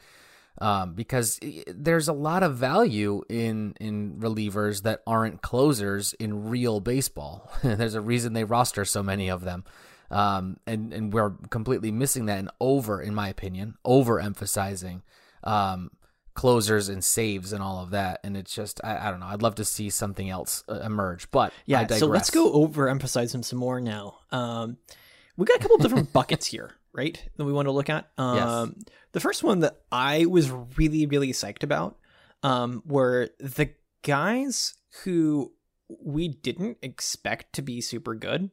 [0.60, 6.80] Um, because there's a lot of value in in relievers that aren't closers in real
[6.80, 7.52] baseball.
[7.63, 9.65] there's a reason they roster so many of them,
[10.11, 15.01] um, and and we're completely missing that and over, in my opinion, overemphasizing
[15.43, 15.91] um,
[16.33, 18.19] closers and saves and all of that.
[18.23, 19.27] And it's just I, I don't know.
[19.27, 21.81] I'd love to see something else uh, emerge, but I yeah.
[21.81, 21.99] digress.
[21.99, 24.19] So let's go overemphasize him some more now.
[24.31, 24.77] Um,
[25.37, 27.21] we got a couple different buckets here, right?
[27.37, 28.09] That we want to look at.
[28.17, 28.77] Um,
[29.11, 31.97] the first one that I was really really psyched about
[32.43, 33.71] um, were the
[34.03, 35.51] guys who
[35.87, 38.49] we didn't expect to be super good.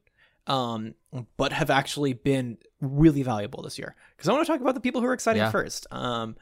[0.46, 0.94] Um,
[1.37, 3.94] but have actually been really valuable this year.
[4.16, 5.50] Because I want to talk about the people who are exciting Yeah.
[5.50, 5.87] first.
[5.92, 6.37] Um,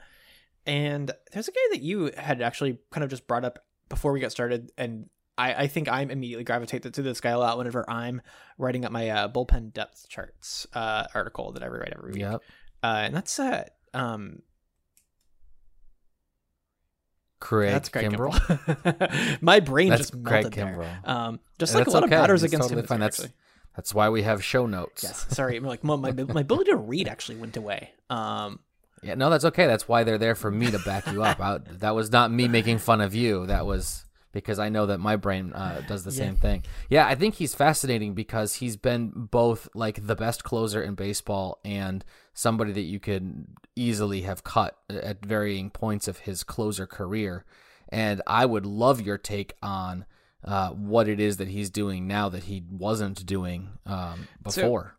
[0.66, 3.58] and there's a guy that you had actually kind of just brought up
[3.88, 7.38] before we got started, and I, I think I'm immediately gravitated to this guy a
[7.38, 8.22] lot whenever I'm
[8.58, 12.20] writing up my uh, bullpen depth charts uh, article that I write every week.
[12.20, 12.42] Yep.
[12.82, 14.42] Uh, and that's uh, um,
[17.40, 18.32] Craig that's Craig Kimbrel.
[18.32, 19.38] Kimbrel.
[19.42, 20.66] my brain That's just Craig melted there.
[20.66, 21.08] Kimbrel.
[21.08, 22.14] Um, just like a lot okay.
[22.14, 22.86] of batters It's against totally him.
[22.86, 23.00] fine.
[23.00, 23.32] That's That's
[23.76, 25.02] that's why we have show notes.
[25.02, 25.26] yes.
[25.30, 27.92] Sorry, like my, my my ability to read actually went away.
[28.10, 28.60] Um,
[29.02, 29.66] Yeah, no, that's okay.
[29.66, 31.40] That's why they're there for me to back you up.
[31.40, 33.46] I, that was not me making fun of you.
[33.46, 36.16] That was because I know that my brain uh, does the Yeah.
[36.26, 36.62] same thing.
[36.88, 41.58] Yeah, I think he's fascinating because he's been both like the best closer in baseball
[41.64, 42.04] and
[42.34, 47.44] somebody that you could easily have cut at varying points of his closer career.
[47.88, 50.04] And I would love your take on
[50.44, 54.96] uh, what it is that he's doing now that he wasn't doing um, So- before.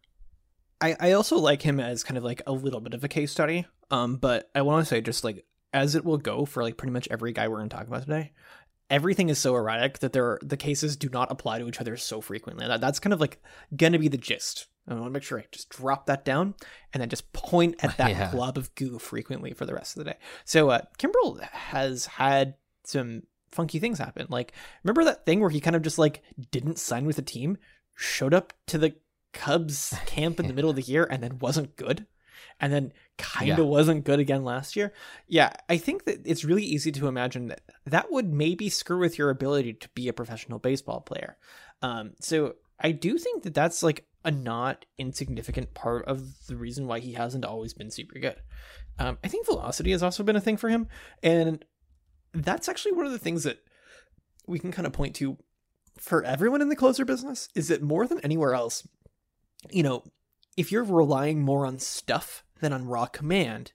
[0.83, 3.31] I, I also like him as kind of like a little bit of a case
[3.31, 3.67] study.
[3.91, 6.91] Um, but I want to say just like as it will go for like pretty
[6.91, 8.31] much every guy we're going to talk about today,
[8.89, 11.95] everything is so erratic that there are, the cases do not apply to each other
[11.97, 12.65] so frequently.
[12.67, 13.39] That, that's kind of like
[13.75, 14.67] going to be the gist.
[14.87, 16.55] I want to make sure I just drop that down
[16.93, 18.31] and then just point at that Yeah.
[18.31, 20.17] glob of goo frequently for the rest of the day.
[20.45, 24.27] So uh, Kimbrel has had some funky things happen.
[24.29, 27.57] Like remember that thing where he kind of just like didn't sign with the team,
[27.95, 28.95] showed up to the
[29.33, 32.05] Cubs camp in the middle of the year and then wasn't good,
[32.59, 33.63] and then kind of Yeah.
[33.63, 34.93] wasn't good again last year.
[35.27, 39.17] Yeah, I think that it's really easy to imagine that that would maybe screw with
[39.17, 41.37] your ability to be a professional baseball player.
[41.81, 46.87] Um, so I do think that that's like a not insignificant part of the reason
[46.87, 48.35] why he hasn't always been super good.
[48.99, 50.87] Um, I think velocity has also been a thing for him,
[51.23, 51.63] and
[52.33, 53.59] that's actually one of the things that
[54.47, 55.37] we can kind of point to
[55.99, 58.87] for everyone in the closer business is that more than anywhere else,
[59.69, 60.03] you know,
[60.57, 63.71] if you're relying more on stuff than on raw command,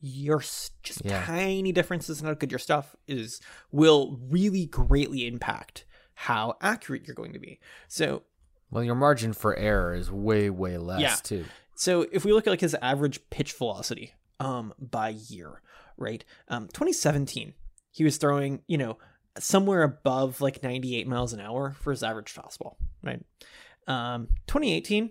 [0.00, 1.24] your just Yeah.
[1.24, 3.40] tiny differences in how good your stuff is
[3.70, 7.60] will really greatly impact how accurate you're going to be.
[7.88, 8.22] So
[8.70, 11.16] Well, your margin for error is way, way less Yeah.
[11.16, 11.46] too.
[11.74, 15.62] So if we look at like his average pitch velocity um by year,
[15.96, 16.24] right?
[16.48, 17.54] Um 2017,
[17.98, 18.96] he was throwing, you know,
[19.40, 23.20] somewhere above like 98 miles an hour for his average fastball, right?
[23.88, 25.08] Um 2018, I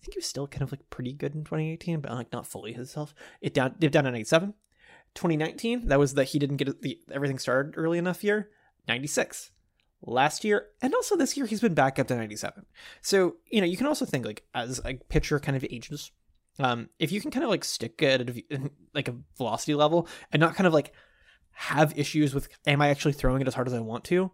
[0.00, 2.72] think he was still kind of like pretty good in 2018, but like not fully
[2.72, 3.14] himself.
[3.42, 4.54] It down dipped down to 97.
[5.14, 8.48] 2019, that was that he didn't get the everything started early enough year,
[8.88, 9.50] 96.
[10.02, 12.64] Last year and also this year he's been back up to 97.
[13.02, 16.10] So, you know, you can also think like as a pitcher kind of ages,
[16.58, 20.40] um, if you can kind of like stick at a, like a velocity level and
[20.40, 20.94] not kind of like
[21.52, 24.30] have issues with am I actually throwing it as hard as I want to,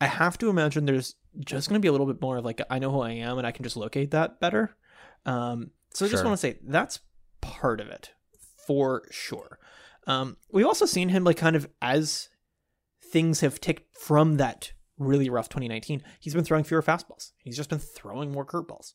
[0.00, 2.60] I have to imagine there's just going to be a little bit more of like
[2.70, 4.76] I know who I am and I can just locate that better.
[5.24, 7.00] Um, so I just want to say that's
[7.40, 8.10] part of it
[8.66, 9.58] for sure.
[10.06, 12.28] Um, we've also seen him like kind of as
[13.10, 16.02] things have ticked from that really rough 2019.
[16.18, 17.32] He's been throwing fewer fastballs.
[17.38, 18.94] He's just been throwing more curveballs.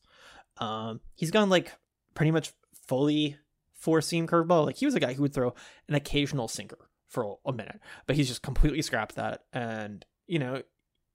[0.58, 1.72] Um, he's gone like
[2.14, 2.52] pretty much
[2.86, 3.36] fully
[3.74, 4.66] four seam curveball.
[4.66, 5.54] Like he was a guy who would throw
[5.88, 9.42] an occasional sinker for a minute, but he's just completely scrapped that.
[9.52, 10.62] And you know,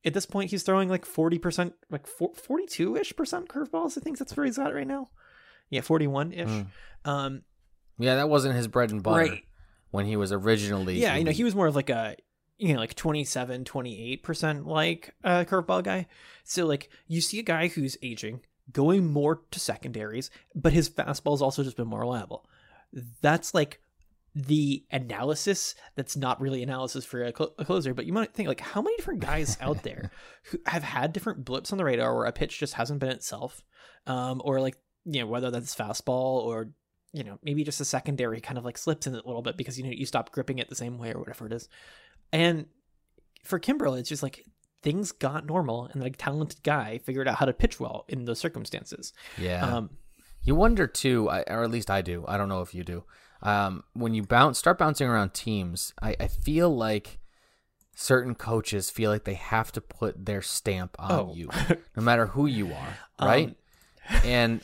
[0.06, 3.98] at this point, he's throwing like 40%, like 42 ish percent curveballs.
[3.98, 5.10] I think that's where he's at right now.
[5.72, 6.48] Yeah, 41 ish.
[6.48, 6.66] Mm.
[7.06, 7.42] Um,
[7.98, 9.44] Yeah, that wasn't his bread and butter Right.
[9.90, 11.00] when he was originally.
[11.00, 12.16] yeah, you know, he was more of like a,
[12.60, 16.06] you know, like 27, 28% like uh, curveball guy.
[16.44, 21.42] So, like, you see a guy who's aging, going more to secondaries, but his fastball's
[21.42, 22.48] also just been more reliable.
[23.22, 23.82] That's like
[24.36, 28.50] the analysis that's not really analysis for a, cl- a closer, but you might think,
[28.50, 30.12] like, how many different guys out there
[30.46, 33.64] who have had different blips on the radar where a pitch just hasn't been itself?
[34.06, 36.70] Um, or, like, you know, whether that's fastball or
[37.14, 39.56] you know, maybe just a secondary kind of like slips in it a little bit
[39.56, 41.70] because you know you stop gripping it the same way or whatever it is.
[42.34, 42.66] And
[43.46, 44.44] for Kimbrel, it's just like
[44.84, 48.40] things got normal and like talented guy figured out how to pitch well in those
[48.40, 49.14] circumstances.
[49.38, 49.66] Yeah.
[49.66, 49.92] Um,
[50.44, 52.26] You wonder too, or at least I do.
[52.28, 53.06] I don't know if you do.
[53.46, 57.20] Um, when you bounce, start bouncing around teams, I, I feel like
[57.94, 61.34] certain coaches feel like they have to put their stamp on Oh.
[61.34, 61.50] you,
[61.96, 63.50] no matter who you are, right?
[64.10, 64.62] Um, and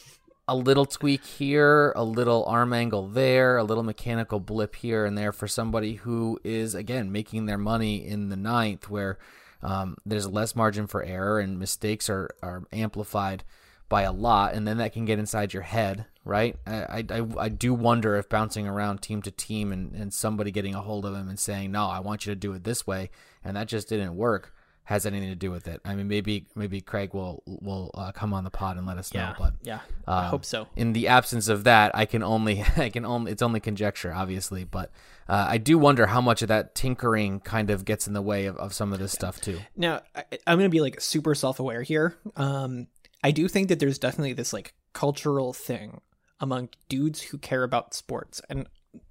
[0.48, 5.16] a little tweak here, a little arm angle there, a little mechanical blip here and
[5.18, 9.20] there for somebody who is again making their money in the ninth, where
[9.62, 13.44] um, there's less margin for error and mistakes are are amplified
[13.92, 16.56] by a lot, and then that can get inside your head, right?
[16.66, 20.74] I I, I do wonder if bouncing around team to team and, and somebody getting
[20.74, 23.12] a hold of him and saying, no, I want you to do it this way,
[23.44, 24.56] and that just didn't work.
[24.86, 25.80] Has anything to do with it?
[25.86, 29.14] I mean, maybe maybe Craig will will uh, come on the pod and let us
[29.14, 29.34] know.
[29.38, 30.68] But yeah, I um, hope so.
[30.76, 34.64] in the absence of that, I can only I can only it's only conjecture, obviously,
[34.64, 34.90] but
[35.28, 38.46] uh, I do wonder how much of that tinkering kind of gets in the way
[38.46, 39.60] of, of some of this stuff too.
[39.76, 42.16] Now, I, I'm going to be like super self aware here.
[42.36, 42.88] Um,
[43.24, 46.02] I do think that there's definitely this like cultural thing
[46.40, 48.68] among dudes who care about sports, and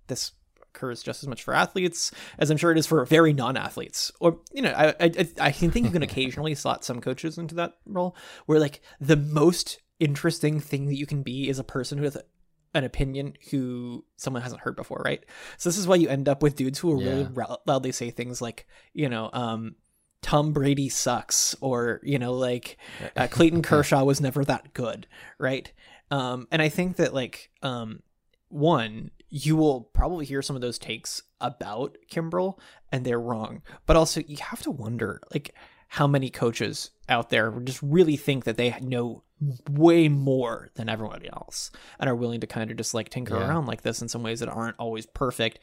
[0.09, 4.13] this occurs just as much for athletes as I'm sure it is for very non-athletes.
[4.21, 7.75] Or you know, I I, I think you can occasionally slot some coaches into that
[7.87, 12.17] role where like the most interesting thing that you can be is a person with
[12.73, 15.25] an opinion who someone hasn't heard before, right?
[15.59, 17.57] So this is why you end up with dudes who will really Yeah.
[17.67, 19.75] loudly say things like, you know, um,
[20.23, 22.77] Tom Brady sucks, or you know, like
[23.17, 25.07] uh, Clayton Kershaw was never that good,
[25.39, 25.71] right?
[26.11, 28.03] Um, and I think that like um,
[28.49, 32.59] one, you will probably hear some of those takes about Kimbrel,
[32.93, 33.63] and they're wrong.
[33.87, 35.55] But also, you have to wonder like
[35.89, 39.23] how many coaches out there just really think that they know
[39.71, 43.49] way more than everybody else and are willing to kind of just like tinker Yeah.
[43.49, 45.59] around like this in some ways that aren't always perfect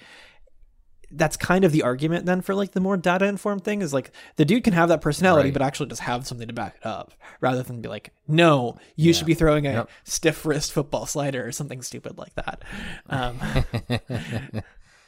[1.11, 4.11] that's kind of the argument then for like the more data informed thing is like
[4.35, 5.53] the dude can have that personality Right.
[5.53, 9.13] but actually just have something to back it up rather than be like no you
[9.13, 9.89] should be throwing a Yep.
[10.03, 12.63] stiff wrist football slider or something stupid like that
[13.09, 13.39] um,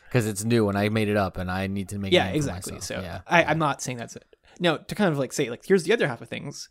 [0.07, 2.35] Because it's new and I made it up and I need to make yeah it
[2.35, 3.01] exactly myself.
[3.01, 5.65] so yeah, I, i'm not saying that's it now to kind of like say like
[5.65, 6.69] here's the other half of things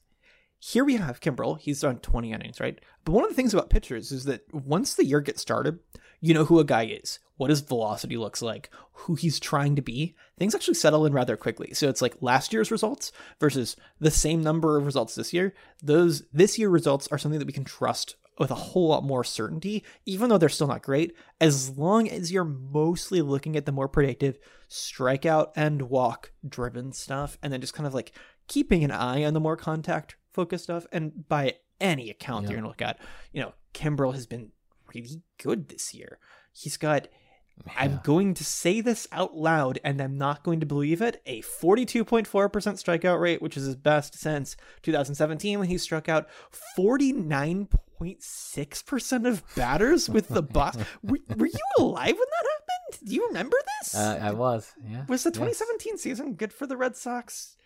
[0.60, 1.56] here we have Kimbrel.
[1.56, 2.80] He's on 20 innings, right?
[3.04, 5.78] But one of the things about pitchers is that once the year gets started,
[6.20, 9.82] you know who a guy is, what his velocity looks like, who he's trying to
[9.82, 10.14] be.
[10.38, 11.72] Things actually settle in rather quickly.
[11.72, 13.10] So it's like last year's results
[13.40, 15.54] versus the same number of results this year.
[15.82, 19.24] Those this year results are something that we can trust with a whole lot more
[19.24, 23.72] certainty, even though they're still not great, as long as you're mostly looking at the
[23.72, 24.38] more predictive
[24.70, 28.12] strikeout and walk driven stuff, and then just kind of like
[28.46, 30.86] keeping an eye on the more contact focused stuff.
[30.92, 32.50] And by any account Yeah.
[32.50, 33.00] you're gonna look at,
[33.32, 34.52] you know, Kimbrel has been
[34.94, 36.18] really good this year.
[36.52, 37.08] He's got
[37.76, 41.20] I'm going to say this out loud and I'm not going to believe it.
[41.26, 46.28] A 42.4% strikeout rate, which is his best since 2017 when he struck out
[46.78, 50.76] 49.6% of batters with the boss.
[51.02, 53.08] were, were you alive when that happened?
[53.08, 53.94] Do you remember this?
[53.94, 54.72] Uh, I was.
[54.88, 55.04] Yeah.
[55.08, 55.36] was the Yes.
[55.36, 57.56] 2017 season good for the Red Sox?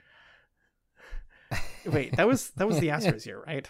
[1.84, 3.68] Wait, that was that was the Astros year, right?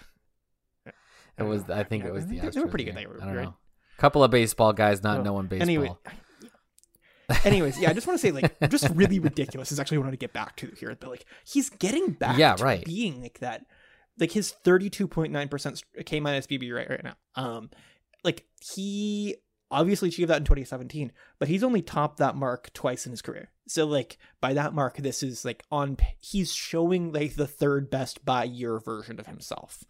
[1.39, 1.69] It was.
[1.71, 2.39] I think it was the.
[2.39, 3.45] they- they were Astros pretty good that year, I don't right?
[3.47, 3.57] know.
[3.99, 5.63] Couple of baseball guys not knowing baseball.
[5.69, 5.91] Anyway,
[7.45, 10.09] anyways, yeah, I just want to say like just really ridiculous is actually what I
[10.09, 10.97] want to get back to here.
[10.99, 12.85] But like he's getting back Yeah, to right.
[12.85, 13.65] being like that.
[14.19, 17.15] Like his 32.9% K minus BB right right now.
[17.35, 17.71] Um
[18.25, 19.37] like he
[19.71, 23.51] obviously achieved that in 2017, but he's only topped that mark twice in his career.
[23.69, 28.23] So like by that mark this is like on he's showing like the third best
[28.25, 29.83] by year version of himself.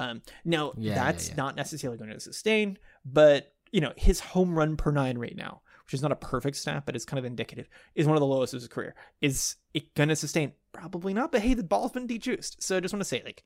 [0.00, 1.34] Um now Yeah, yeah, that's yeah.
[1.36, 2.78] not necessarily going to sustain,
[3.12, 6.54] but you know, his home run per 9 right now which is not a perfect
[6.54, 8.94] stat, but it's kind of indicative, is one of the lowest of his career.
[9.22, 10.52] Is it going to sustain?
[10.70, 11.32] Probably not.
[11.32, 12.62] But hey, the ball's been dejuiced.
[12.62, 13.42] So I just want to say, like,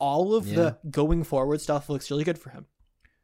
[0.00, 2.66] all of the going forward stuff looks really good for him.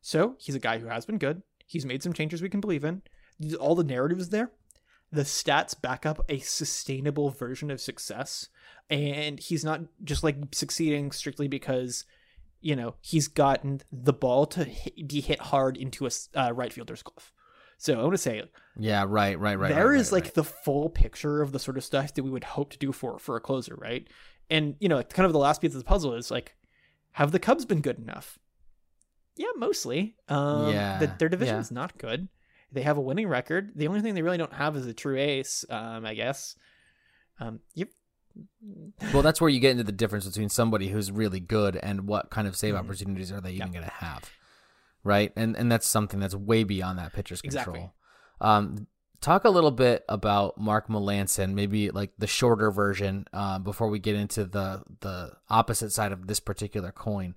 [0.00, 1.42] So he's a guy who has been good.
[1.66, 3.02] He's made some changes we can believe in.
[3.58, 4.52] All the narrative is there.
[5.10, 8.48] The stats back up a sustainable version of success.
[8.88, 12.04] And he's not just like succeeding strictly because,
[12.66, 16.72] you know, he's gotten the ball to hit, be hit hard into a uh, right
[16.72, 17.32] fielder's glove.
[17.78, 18.42] So I want to say
[18.76, 19.04] Yeah.
[19.06, 19.38] Right.
[19.38, 19.56] Right.
[19.56, 19.72] Right.
[19.72, 20.34] there right, is right, like right.
[20.34, 23.20] the full picture of the sort of stuff that we would hope to do for
[23.20, 24.08] for a closer, right?
[24.50, 26.56] And you know, kind of the last piece of the puzzle is like,
[27.12, 28.36] have the Cubs been good enough?
[29.36, 30.16] Yeah, mostly.
[30.28, 31.60] Um, Yeah, the, their division yeah.
[31.60, 32.26] is not good.
[32.72, 33.72] They have a winning record.
[33.76, 35.64] The only thing they really don't have is a true ace.
[35.70, 36.56] Um, I guess.
[37.38, 37.90] Um, yep.
[39.12, 42.30] Well, that's where you get into the difference between somebody who's really good and what
[42.30, 42.78] kind of save Mhm.
[42.78, 43.72] opportunities are they even Yeah.
[43.72, 44.30] going to have,
[45.04, 45.32] right?
[45.36, 47.76] And and that's something that's way beyond that pitcher's control.
[47.76, 47.90] Exactly.
[48.40, 48.86] Um,
[49.20, 53.98] talk a little bit about Mark Melancon, maybe like the shorter version, uh, before we
[53.98, 57.34] get into the the opposite side of this particular coin.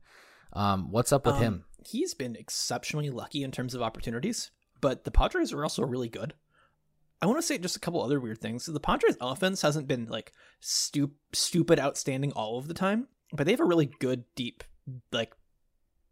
[0.53, 1.65] Um, what's up with Um, him?
[1.85, 6.33] He's been exceptionally lucky in terms of opportunities, but the Padres are also really good.
[7.21, 8.65] I want to say just a couple other weird things.
[8.65, 13.51] The Padres offense hasn't been like stup- stupid outstanding all of the time, but they
[13.51, 14.63] have a really good deep
[15.11, 15.33] like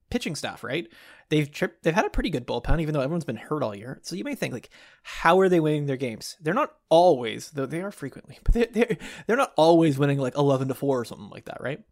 [0.09, 0.87] pitching staff, right?
[1.29, 3.99] They've tripped they've had a pretty good bullpen even though everyone's been hurt all year.
[4.03, 4.69] So you may think like
[5.03, 6.37] how are they winning their games?
[6.41, 8.97] They're not always, though they are frequently, but they're they're,
[9.27, 11.83] they're not always winning like 11 to 4 or something like that, right?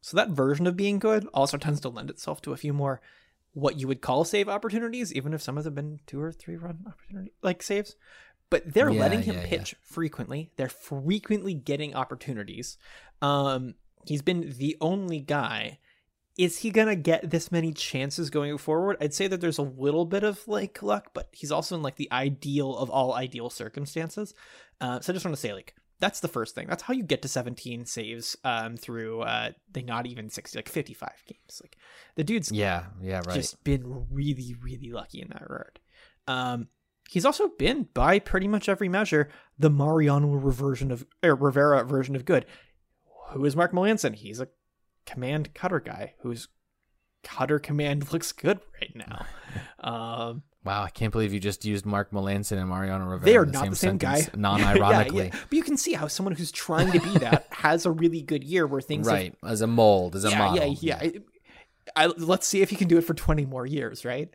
[0.00, 3.00] So that version of being good also tends to lend itself to a few more
[3.52, 6.32] what you would call save opportunities, even if some of them have been two or
[6.32, 7.96] three run opportunity like saves.
[8.50, 9.46] But they're Yeah, letting him yeah, yeah.
[9.48, 10.50] pitch frequently.
[10.56, 12.76] They're frequently getting opportunities.
[13.22, 13.74] Um,
[14.06, 15.78] he's been the only guy.
[16.38, 18.96] Is he gonna get this many chances going forward?
[19.00, 21.96] I'd say that there's a little bit of like luck, but he's also in like
[21.96, 24.34] the ideal of all ideal circumstances.
[24.80, 26.66] Uh, so I just want to say like that's the first thing.
[26.66, 30.68] That's how you get to 17 saves um, through uh, they not even 60 like
[30.68, 31.60] 55 games.
[31.62, 31.76] Like
[32.16, 33.34] the dude's Yeah, yeah, right.
[33.34, 35.78] just been really, really lucky in that regard.
[36.26, 36.68] Um,
[37.10, 42.14] he's also been, by pretty much every measure, the Mariano version of or Rivera version
[42.14, 42.46] of good.
[43.32, 44.14] Who is Mark Melancon?
[44.14, 44.48] He's a
[45.06, 46.48] command cutter guy whose
[47.24, 49.26] cutter command looks good right now.
[49.80, 53.24] Um, wow, I can't believe you just used Mark Melancon and Mariano Rivera.
[53.24, 55.16] they are the not same the same guy, sentence, non-ironically.
[55.16, 55.40] Yeah, yeah.
[55.48, 58.44] But you can see how someone who's trying to be that has a really good
[58.44, 60.76] year where things have Right, as a mold, as a yeah, model.
[60.80, 61.20] Yeah, yeah.
[61.96, 64.32] I, I, let's see if he can do it for 20 more years, right?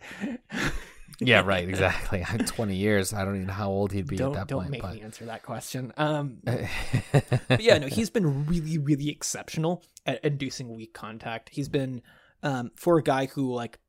[1.19, 2.25] Yeah, right, exactly.
[2.45, 3.13] 20 years.
[3.13, 4.71] I don't even know how old he'd be don't at that don't point.
[4.71, 4.95] make but...
[4.95, 5.93] me answer that question.
[5.97, 11.49] Um, but yeah, no, he's been really, really exceptional at inducing weak contact.
[11.49, 12.01] He's been
[12.43, 13.79] um, for a guy who like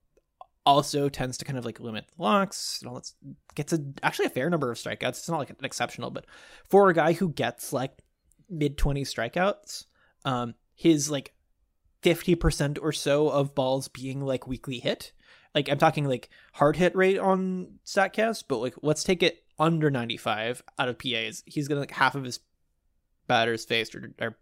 [0.64, 3.12] also tends to kind of like limit locks and all that.
[3.54, 5.08] Gets a actually a fair number of strikeouts.
[5.08, 6.26] It's not like an exceptional, but
[6.68, 7.92] for a guy who gets like
[8.50, 9.86] mid 20 strikeouts,
[10.24, 11.32] um, his like
[12.02, 15.12] 50% or so of balls being like weakly hit.
[15.56, 19.90] Like I'm talking like hard hit rate on Statcast, but like let's take it under
[19.90, 21.42] 95 out of PAs.
[21.46, 22.38] He's gonna like half of his
[23.26, 24.36] batters faced are, are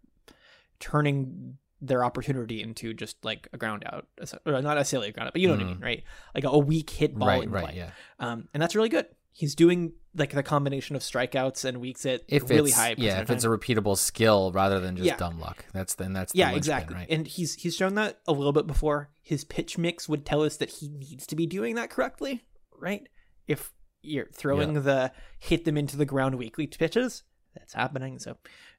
[0.80, 4.06] turning their opportunity into just like a ground out,
[4.46, 6.02] or not necessarily a ground out, but you know what I mean, right?
[6.34, 7.30] Like a, weak hit ball Mm.
[7.30, 7.74] right, in right, play.
[7.76, 7.90] yeah.
[8.18, 9.06] Um, and that's really good.
[9.37, 12.95] He's doing like the combination of strikeouts and weeks it If really high.
[12.97, 15.16] yeah, if it's a repeatable skill rather than just Yeah.
[15.16, 16.95] dumb luck, that's then that's the yeah, exactly.
[16.95, 17.09] Right?
[17.11, 19.11] And he's he's shown that a little bit before.
[19.22, 22.45] His pitch mix would tell us that he needs to be doing that correctly,
[22.78, 23.09] right?
[23.49, 23.72] If
[24.03, 25.11] you're throwing the
[25.41, 27.24] hit them into the ground weekly pitches,
[27.57, 28.20] that's happening.
[28.20, 28.37] So,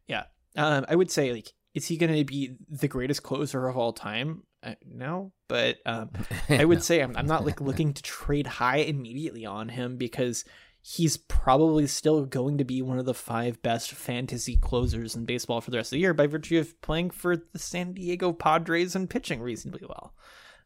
[0.07, 0.23] yeah,
[0.55, 3.91] um, I would say like, is he going to be the greatest closer of all
[3.91, 4.43] time?
[4.65, 6.09] Uh, no, but um,
[6.49, 10.43] I would say I'm, I'm not like looking to trade high immediately on him because
[10.81, 15.61] he's probably still going to be one of the five best fantasy closers in baseball
[15.61, 18.95] for the rest of the year by virtue of playing for the San Diego Padres
[18.95, 20.13] and pitching reasonably well.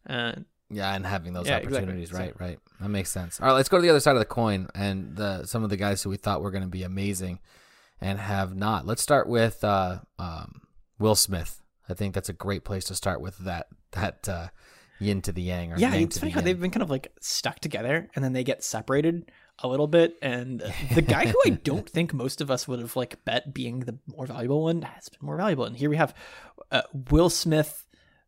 [0.07, 0.33] Uh,
[0.69, 1.77] Yeah, and having those Yeah, exactly.
[1.79, 2.59] opportunities, So- right, right.
[2.79, 3.39] That makes sense.
[3.41, 5.69] All right, let's go to the other side of the coin and the, some of
[5.69, 7.39] the guys who we thought were going to be amazing
[7.99, 8.85] and have not.
[8.85, 10.61] Let's start with uh, um,
[10.99, 11.61] Will Smith.
[11.89, 14.47] I think that's a great place to start with that that uh,
[14.99, 15.73] yin to the yang.
[15.73, 18.33] Or yeah, yang it's funny how they've been kind of like stuck together and then
[18.33, 20.15] they get separated a little bit.
[20.21, 20.59] And
[20.93, 23.97] the guy who I don't think most of us would have like bet being the
[24.07, 25.65] more valuable one has been more valuable.
[25.65, 26.13] And here we have
[26.71, 27.85] uh, Will Smith,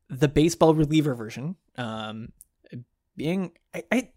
[0.09, 2.31] the baseball reliever version, um,
[3.15, 4.09] being I, I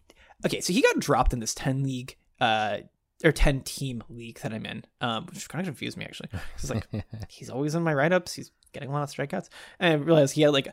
[0.46, 0.60] okay.
[0.60, 2.16] So he got dropped in this ten league.
[2.40, 2.78] Uh,
[3.24, 6.28] or 10 team league that I'm in, um, which kind of confused me actually.
[6.56, 6.86] It's like,
[7.28, 8.34] he's always in my write ups.
[8.34, 9.48] He's getting a lot of strikeouts.
[9.78, 10.68] And I realized he had like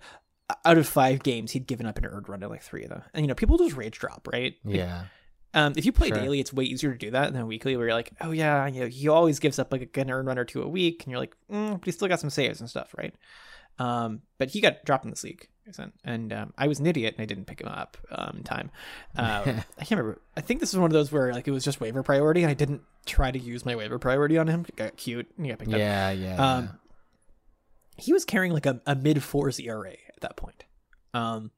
[0.66, 3.04] out of five games, he'd given up an earned run in like three of them.
[3.14, 4.56] And you know, people just rage drop, right?
[4.64, 5.04] Like, yeah,
[5.54, 6.18] Um, if you play Sure.
[6.18, 8.82] daily, it's way easier to do that than weekly, where you're like, oh yeah, you
[8.82, 11.20] know, he always gives up like an earned run or two a week, and you're
[11.20, 13.14] like, mm, but he still got some saves and stuff, right?
[13.80, 15.48] Um, but he got dropped in this league,
[16.04, 18.70] and um, I was an idiot and I didn't pick him up um, in time.
[19.18, 19.44] Uh,
[19.80, 20.22] I can't remember.
[20.38, 22.52] I think this is one of those where like it was just waiver priority, and
[22.52, 24.66] I didn't try to use my waiver priority on him.
[24.68, 25.80] It got cute, and he got picked up.
[25.80, 26.36] yeah, yeah.
[26.56, 26.80] Um,
[27.98, 30.66] he was carrying like a, a mid fours ERA at that point.
[31.14, 31.52] Um,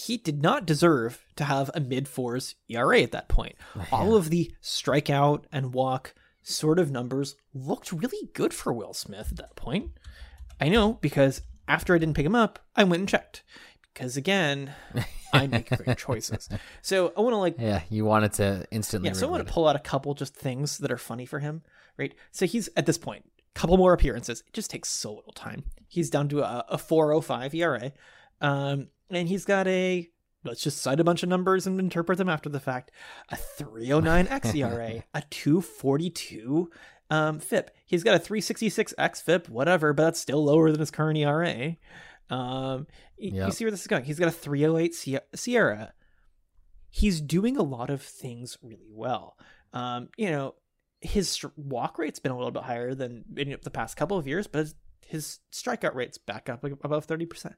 [0.00, 3.56] he did not deserve to have a mid fours ERA at that point.
[3.92, 9.28] All of the strikeout and walk sort of numbers looked really good for Will Smith
[9.30, 9.90] at that point.
[10.60, 13.42] I know because after I didn't pick him up, I went and checked.
[13.92, 14.72] Because again,
[15.32, 16.48] I make great choices.
[16.80, 19.08] So I want to like yeah, yeah, you wanted to instantly.
[19.08, 21.40] yeah, so I want to pull out a couple just things that are funny for
[21.40, 21.62] him,
[21.98, 22.14] right?
[22.30, 24.42] So he's at this point, couple more appearances.
[24.46, 25.64] It just takes so little time.
[25.88, 27.92] He's down to a, a 405 ERA.
[28.40, 30.08] Um, and he's got a
[30.44, 32.90] let's just cite a bunch of numbers and interpret them after the fact.
[33.28, 36.70] A 309 xERA, a 242
[37.10, 37.70] um, FIP.
[37.86, 41.76] He's got a 366 xFIP, whatever, but that's still lower than his current ERA.
[42.30, 42.86] Um,
[43.18, 44.04] y- you see where this is going.
[44.04, 44.94] He's got a 308
[45.36, 45.90] SIERA.
[46.90, 49.36] He's doing a lot of things really well.
[49.72, 50.54] Um, you know,
[51.02, 54.46] his walk rate's been a little bit higher than in the past couple of years,
[54.46, 54.72] but
[55.06, 57.52] his, strikeout rate's back up like above 30%.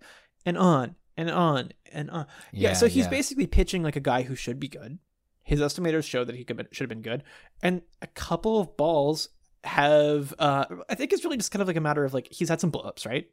[0.44, 2.26] And on and on and on.
[2.52, 3.10] Yeah, Yeah, so he's yeah.
[3.10, 4.98] basically pitching like a guy who should be good.
[5.42, 7.22] His estimators show that he could should have been good,
[7.62, 9.28] and a couple of balls
[9.62, 10.34] have.
[10.38, 12.62] Uh, I think it's really just kind of like a matter of like he's had
[12.62, 13.26] some blowups, right?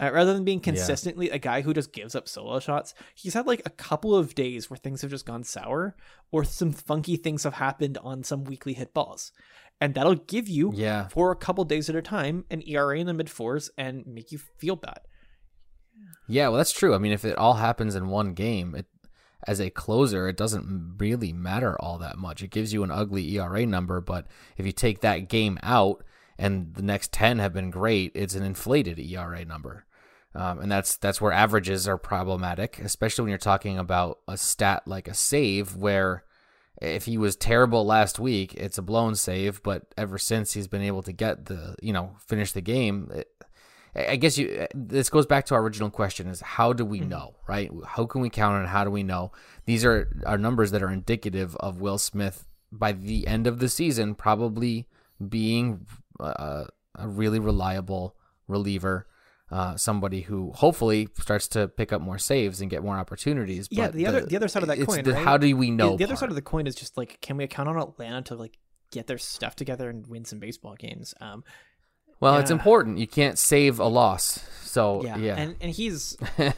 [0.00, 3.46] Uh, rather than being consistently a guy who just gives up solo shots, he's had
[3.46, 5.96] like a couple of days where things have just gone sour,
[6.32, 9.30] or some funky things have happened on some weakly hit balls,
[9.80, 13.06] and that'll give you Yeah, for a couple days at a time an ERA in
[13.06, 15.00] the mid fours and make you feel bad.
[16.26, 16.94] Yeah, well, that's true.
[16.94, 18.86] I mean, if it all happens in one game, it,
[19.46, 22.42] as a closer, it doesn't really matter all that much.
[22.42, 24.26] It gives you an ugly ERA number, but
[24.56, 26.02] if you take that game out
[26.38, 29.86] and the next ten have been great, it's an inflated ERA number,
[30.34, 34.82] um, and that's that's where averages are problematic, especially when you're talking about a stat
[34.86, 36.24] like a save, where
[36.80, 40.82] if he was terrible last week, it's a blown save, but ever since he's been
[40.82, 43.10] able to get the you know finish the game.
[43.14, 43.28] It,
[43.94, 44.48] I I guess you.
[44.50, 47.10] Eh, this goes back to our original question: is how do we mm-hmm.
[47.10, 47.70] know, right?
[47.86, 48.66] How can we count on?
[48.66, 49.32] How do we know?
[49.66, 53.68] These are are numbers that are indicative of Will Smith by the end of the
[53.68, 54.88] season probably
[55.28, 55.86] being
[56.20, 56.64] uh,
[56.96, 58.16] a really reliable
[58.48, 59.06] reliever,
[59.50, 63.68] uh, somebody who hopefully starts to pick up more saves and get more opportunities.
[63.70, 65.04] Yeah, but the other the other side of that coin.
[65.04, 65.24] the right?
[65.24, 65.92] how do we know?
[65.92, 68.22] The, the other side of the coin is just like, can we count on Atlanta
[68.22, 68.58] to like
[68.90, 71.14] get their stuff together and win some baseball games?
[71.20, 71.44] Um,
[72.20, 72.98] well, it's important.
[72.98, 74.44] You can't save a loss.
[74.62, 76.16] So yeah, yeah, and and he's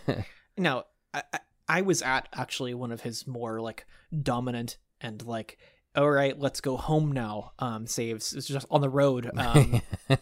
[0.56, 1.22] now I
[1.68, 3.86] I was at actually one of his more like
[4.22, 5.58] dominant and like
[5.96, 9.80] all right let's go home now um saves it's just on the road um
[10.10, 10.16] uh,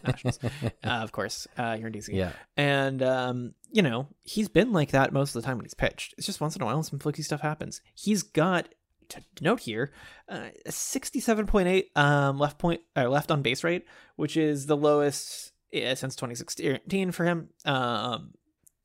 [0.83, 2.31] of course uh here in dc yeah.
[2.57, 6.15] and um you know he's been like that most of the time when he's pitched.
[6.17, 7.81] It's just once in a while some fluky stuff happens.
[7.93, 8.69] He's got
[9.09, 9.91] to note here
[10.29, 15.51] uh, a 67.8 um left point uh, left on base rate which is the lowest
[15.75, 17.49] uh, since 2016 for him.
[17.65, 18.31] Um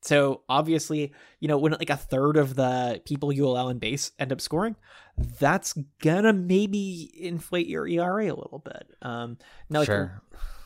[0.01, 4.11] So obviously, you know, when like a third of the people you allow in base
[4.17, 4.75] end up scoring,
[5.39, 8.87] that's gonna maybe inflate your ERA a little bit.
[9.01, 9.37] Um,
[9.69, 10.21] now, like, sure.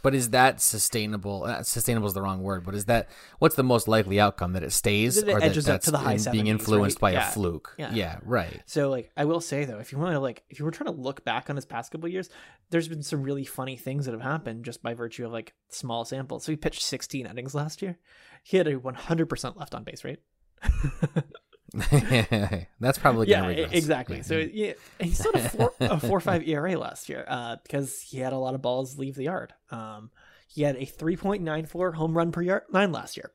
[0.06, 1.46] But is that sustainable?
[1.46, 2.64] Uh, sustainable is the wrong word.
[2.64, 5.68] But is that what's the most likely outcome that it stays That it or that
[5.68, 7.02] up to the high in being influenced right?
[7.02, 7.28] by Yeah.
[7.28, 7.74] a fluke?
[7.80, 8.20] Yeah.
[8.24, 8.62] right.
[8.68, 10.94] So like I will say though, if you want to like if you were trying
[10.94, 12.30] to look back on his past couple years,
[12.70, 16.06] there's been some really funny things that have happened just by virtue of like small
[16.06, 16.44] samples.
[16.44, 17.98] So he pitched 16 innings last year.
[18.44, 20.20] He had a 100% left on base rate.
[22.80, 23.72] that's probably yeah, gonna regress.
[23.72, 24.18] exactly.
[24.18, 24.24] Yeah.
[24.24, 28.20] So yeah, he had a four a four five ERA last year uh, because he
[28.20, 29.54] had a lot of balls leave the yard.
[29.72, 30.12] Um,
[30.48, 33.32] he had a 3.94 home run per yard nine last year.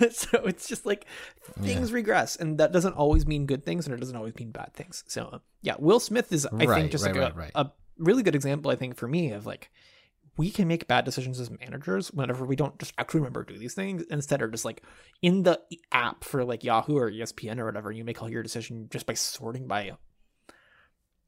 [0.10, 1.06] so it's just like
[1.60, 4.72] things regress, and that doesn't always mean good things, and it doesn't always mean bad
[4.74, 5.04] things.
[5.06, 7.52] So uh, yeah, Will Smith is I Right, think just right, like a, right, right.
[7.54, 8.70] a really good example.
[8.70, 9.70] I think for me of like
[10.36, 13.58] we can make bad decisions as managers whenever we don't just actually remember to do
[13.58, 14.82] these things instead are just like
[15.22, 15.60] in the
[15.92, 19.14] app for like Yahoo or ESPN or whatever you make all your decision just by
[19.14, 19.92] sorting by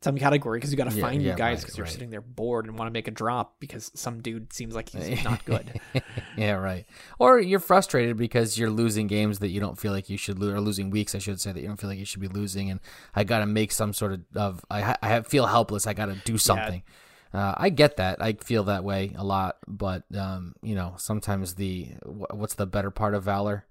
[0.00, 1.92] some category because you got to Yeah, find yeah, you guys right, because you're right.
[1.92, 5.22] sitting there bored and want to make a drop because some dude seems like he's
[5.22, 5.80] not good.
[6.36, 6.86] yeah, right.
[7.20, 10.54] Or you're frustrated because you're losing games that you don't feel like you should lose,
[10.54, 12.68] or losing weeks, I should say, that you don't feel like you should be losing.
[12.68, 12.80] And
[13.14, 15.86] I got to make some sort of, of I, I feel helpless.
[15.86, 16.82] I got to do something.
[17.32, 18.22] Uh, I get that.
[18.22, 19.56] I feel that way a lot.
[19.66, 23.66] But, um, you know, sometimes the, what's the better part of valor?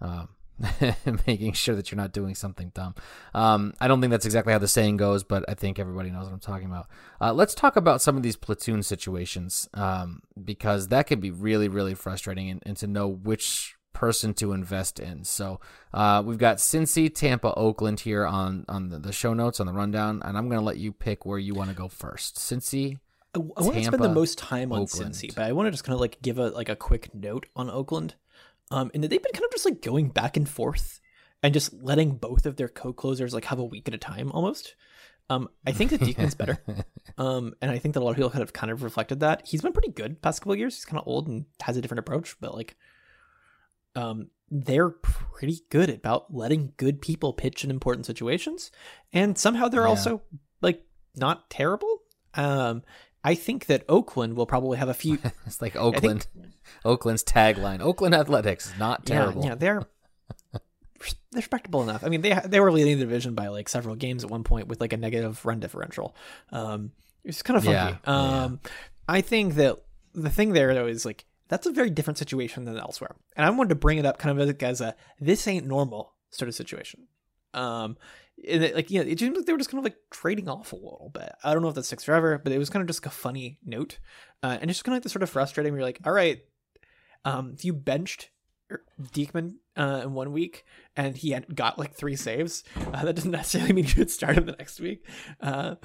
[0.00, 0.28] Um,
[1.26, 2.94] making sure that you're not doing something dumb.
[3.34, 6.26] Um, I don't think that's exactly how the saying goes, but I think everybody knows
[6.26, 6.88] what I'm talking about.
[7.20, 11.68] Uh, let's talk about some of these platoon situations um, because that can be really,
[11.68, 15.24] really frustrating and, and to know which person to invest in.
[15.24, 15.60] So
[15.92, 19.72] uh, we've got Cincy, Tampa, Oakland here on on the, the show notes on the
[19.72, 22.36] rundown, and I'm going to let you pick where you want to go first.
[22.36, 22.98] Cincy.
[23.32, 25.14] I, want to spend the most time on Oakland.
[25.14, 27.46] Cincy, but I want to just kind of like give a like a quick note
[27.54, 28.14] on Oakland.
[28.72, 31.00] Um, and that they've been kind of just like going back and forth
[31.42, 34.74] and just letting both of their co-closers like have a week at a time almost.
[35.28, 36.58] Um, I think that Diekman's better.
[37.18, 39.46] Um, and I think that a lot of people kind of kind of reflected that
[39.46, 40.76] he's been pretty good past couple of years.
[40.76, 42.76] He's kind of old and has a different approach, but like,
[43.96, 48.70] um, they're pretty good about letting good people pitch in important situations,
[49.12, 49.88] and somehow they're Yeah.
[49.88, 50.22] also
[50.60, 50.82] like
[51.16, 52.02] not terrible.
[52.34, 52.82] Um,
[53.22, 55.18] I think that Oakland will probably have a few.
[55.46, 56.26] It's like Oakland.
[56.84, 59.42] Oakland's tagline: Oakland Athletics, not terrible.
[59.42, 59.82] Yeah, yeah, they're
[60.52, 60.60] they're
[61.34, 62.04] respectable enough.
[62.04, 64.68] I mean, they they were leading the division by like several games at one point
[64.68, 66.14] with like a negative run differential.
[66.52, 66.92] Um,
[67.24, 67.76] it's kind of funky.
[67.76, 68.42] Yeah, yeah.
[68.44, 68.60] um,
[69.08, 69.78] I think that
[70.14, 73.50] the thing there though is like that's a very different situation than elsewhere, and I
[73.50, 76.54] wanted to bring it up kind of as, as a this ain't normal sort of
[76.54, 77.08] situation.
[77.52, 77.98] Um,
[78.48, 80.48] and it, like you know, it seems like they were just kind of like trading
[80.48, 81.32] off a little bit.
[81.44, 83.58] I don't know if that sticks forever, but it was kind of just a funny
[83.64, 83.98] note,
[84.42, 85.72] uh, and it's just kind of like the sort of frustrating.
[85.72, 86.40] Where you're like, all right,
[87.24, 88.30] um, if you benched
[89.00, 90.64] Diekman uh, in one week
[90.96, 94.36] and he had got like three saves, uh, that doesn't necessarily mean you should start
[94.38, 95.06] him the next week.
[95.40, 95.76] Uh,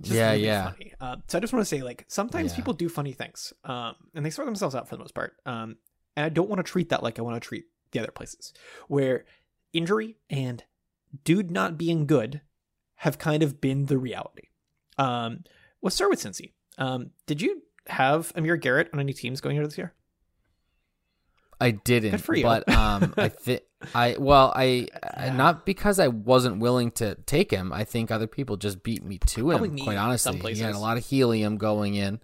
[0.00, 0.70] just Yeah, really yeah.
[0.72, 0.92] Funny.
[1.00, 2.56] Uh, so I just want to say, like, sometimes Yeah.
[2.56, 5.36] people do funny things, um, and they sort themselves out for the most part.
[5.46, 5.76] Um,
[6.16, 8.52] and I don't want to treat that like I want to treat the other places
[8.88, 9.24] where
[9.72, 10.64] injury and
[11.24, 12.42] dude not being good
[12.96, 14.48] have kind of been the reality.
[14.98, 15.44] Um,
[15.80, 16.52] let's start with Cincy.
[16.76, 19.94] Um, did you have Amir Garrett on any teams going into this year?
[21.60, 22.12] I didn't.
[22.12, 22.44] Good for you.
[22.44, 23.62] But um, I think
[23.94, 27.72] I well, I I- not because I wasn't willing to take him.
[27.72, 29.76] I think other people just beat me to him.
[29.78, 32.20] Quite honestly, he had a lot of helium going in.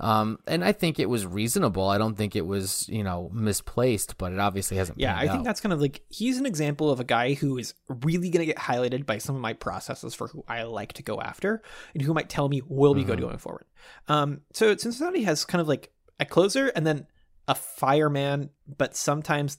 [0.00, 1.88] Um, and I think it was reasonable.
[1.88, 5.00] I don't think it was you know misplaced, but it obviously hasn't.
[5.00, 5.44] Yeah, I think out.
[5.44, 8.46] that's kind of like he's an example of a guy who is really going to
[8.46, 11.62] get highlighted by some of my processes for who I like to go after
[11.94, 13.22] and who might tell me will be good Mhm.
[13.22, 13.64] going forward.
[14.06, 15.90] Um, so Cincinnati has kind of like
[16.20, 17.08] a closer and then
[17.48, 19.58] a fireman, but sometimes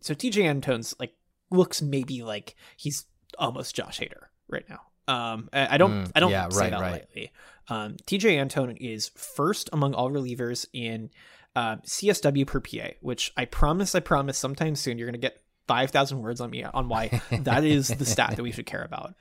[0.00, 1.14] so Tejay Antone's like
[1.50, 3.04] looks maybe like he's
[3.38, 4.80] almost Josh Hader right now.
[5.06, 6.92] Um, I I don't, Mm, I don't yeah, say right, that right.
[6.92, 7.32] lightly.
[7.68, 11.10] Um, Tejay Antone is first among all relievers in
[11.54, 15.90] uh, CSW per PA, which I promise, I promise, sometime soon you're gonna get five
[15.90, 19.14] thousand words on me on why that is the stat that we should care about.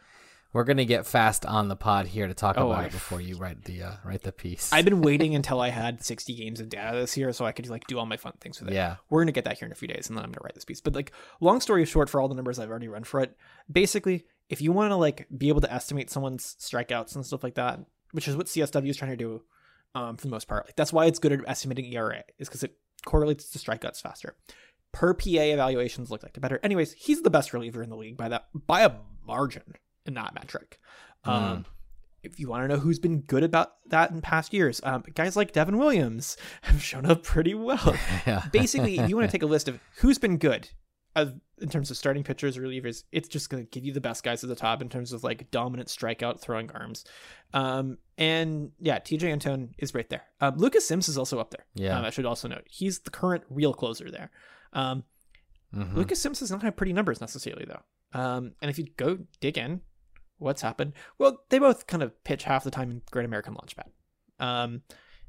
[0.53, 3.21] We're gonna get fast on the pod here to talk Oh, about I- it before
[3.21, 4.71] you write the uh, write the piece.
[4.73, 7.69] I've been waiting until I had sixty games of data this year so I could
[7.69, 8.75] like do all my fun things with it.
[8.75, 8.97] yeah.
[9.09, 10.65] We're gonna get that here in a few days, and then I'm gonna write this
[10.65, 10.81] piece.
[10.81, 13.35] But like, long story short, for all the numbers I've already run for it,
[13.71, 17.55] basically, if you want to like be able to estimate someone's strikeouts and stuff like
[17.55, 17.79] that,
[18.11, 19.41] which is what CSW is trying to do,
[19.95, 22.63] um, for the most part, like that's why it's good at estimating ERA, is because
[22.63, 22.75] it
[23.05, 24.35] correlates to strikeouts faster.
[24.91, 26.59] Per PA evaluations look like they're better.
[26.61, 28.91] Anyways, he's the best reliever in the league by that by a
[29.25, 29.75] margin
[30.05, 30.79] that metric.
[31.23, 31.65] Um,
[32.23, 35.35] if you want to know who's been good about that in past years, um, guys
[35.35, 37.95] like Devin Williams have shown up pretty well.
[38.27, 38.45] Yeah.
[38.51, 40.69] Basically, if you want to take a list of who's been good
[41.15, 41.25] uh,
[41.59, 44.43] in terms of starting pitchers, relievers, it's just going to give you the best guys
[44.43, 47.03] at the top in terms of like dominant strikeout throwing arms.
[47.53, 50.23] Um, and yeah, Tejay Antone is right there.
[50.39, 51.65] Um, Lucas Sims is also up there.
[51.73, 51.97] Yeah.
[51.97, 54.29] Um, I should also note he's the current real closer there.
[54.73, 55.03] Um,
[55.73, 55.95] Mhm.
[55.95, 58.19] Lucas Sims does not have pretty numbers necessarily, though.
[58.19, 59.79] Um, and if you go dig in,
[60.41, 60.93] what's happened?
[61.17, 64.43] Well, they both kind of pitch half the time in Great American Launchpad.
[64.43, 64.81] Um,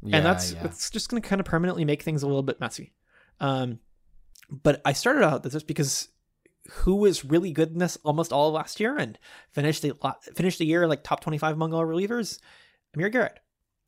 [0.03, 0.65] Yeah, and that's yeah.
[0.65, 2.93] it's just going to kind of permanently make things a little bit messy.
[3.41, 3.79] Um,
[4.51, 6.09] but I started out this because
[6.71, 9.19] who was really good in this almost all of last year and
[9.51, 9.93] finished the
[10.35, 12.41] finished the year like top twenty five among all relievers,
[12.95, 13.39] Amir Garrett.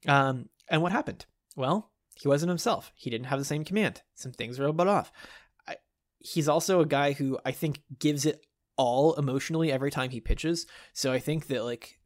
[0.07, 1.27] Um, and what happened?
[1.57, 2.93] Well, he wasn't himself.
[2.95, 4.03] He didn't have the same command.
[4.15, 5.11] Some things were a bit off.
[5.67, 5.77] I,
[6.19, 8.45] he's also a guy who I think gives it
[8.77, 10.67] all emotionally every time he pitches.
[10.93, 11.99] So I think that like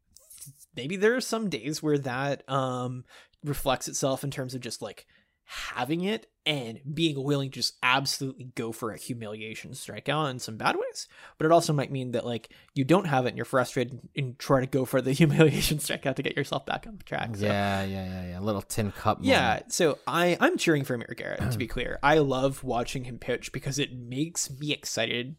[0.75, 3.03] maybe there are some days where that um
[3.43, 5.05] reflects itself in terms of just like
[5.51, 10.57] having it and being willing to just absolutely go for a humiliation strikeout in some
[10.57, 11.07] bad ways.
[11.37, 14.37] But it also might mean that like you don't have it and you're frustrated and
[14.37, 17.35] try to go for the humiliation strikeout to get yourself back on track.
[17.35, 18.39] So, yeah, yeah, yeah, yeah.
[18.39, 19.19] A little tin cup.
[19.21, 21.97] yeah, so I I'm cheering for Amir Garrett to be clear.
[22.03, 25.35] I love watching him pitch because it makes me excited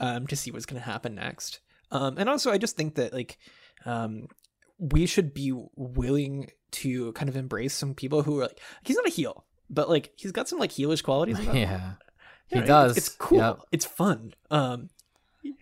[0.00, 1.60] um to see what's going to happen next.
[1.90, 3.38] Um and also I just think that like
[3.84, 4.28] um
[4.78, 9.06] we should be willing to kind of embrace some people who are like he's not
[9.06, 11.38] a heel, but like he's got some like heelish qualities.
[11.38, 11.92] about yeah.
[12.50, 12.96] You He know, does.
[12.96, 13.38] It's, it's cool.
[13.38, 13.60] Yep.
[13.72, 14.34] It's fun.
[14.50, 14.90] Um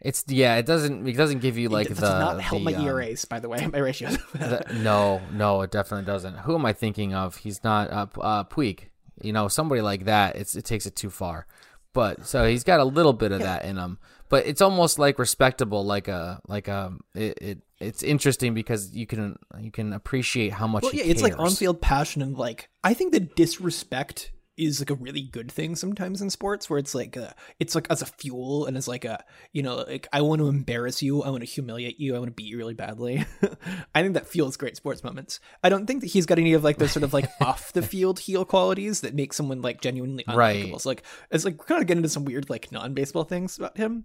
[0.00, 0.56] It's yeah.
[0.56, 1.06] It doesn't.
[1.06, 2.00] It doesn't give you like it the.
[2.02, 4.16] does not help the, my um, ERAs, by the way, my ratios.
[4.32, 6.38] the- no, no, it definitely doesn't.
[6.38, 7.36] Who am I thinking of?
[7.36, 8.88] He's not uh, uh Puig.
[9.20, 10.36] You know, somebody like that.
[10.36, 11.46] It's it takes it too far.
[11.92, 13.98] But so he's got a little bit of that in him.
[14.32, 17.38] But it's almost like respectable, like a like a it.
[17.42, 20.84] it it's interesting because you can you can appreciate how much.
[20.84, 24.32] well, yeah, it's like on-field passion and like I think the disrespect
[24.66, 27.86] is like a really good thing sometimes in sports where it's like uh it's like
[27.90, 31.22] as a fuel and as like a you know like I want to embarrass you,
[31.22, 33.24] I want to humiliate you, I want to beat you really badly.
[33.94, 35.40] I think that fuels great sports moments.
[35.62, 37.82] I don't think that he's got any of like those sort of like off the
[37.82, 40.66] field heel qualities that make someone like genuinely Right.
[40.66, 40.80] unlikable.
[40.80, 43.76] So like it's like we're kind of getting into some weird like non-baseball things about
[43.76, 44.04] him.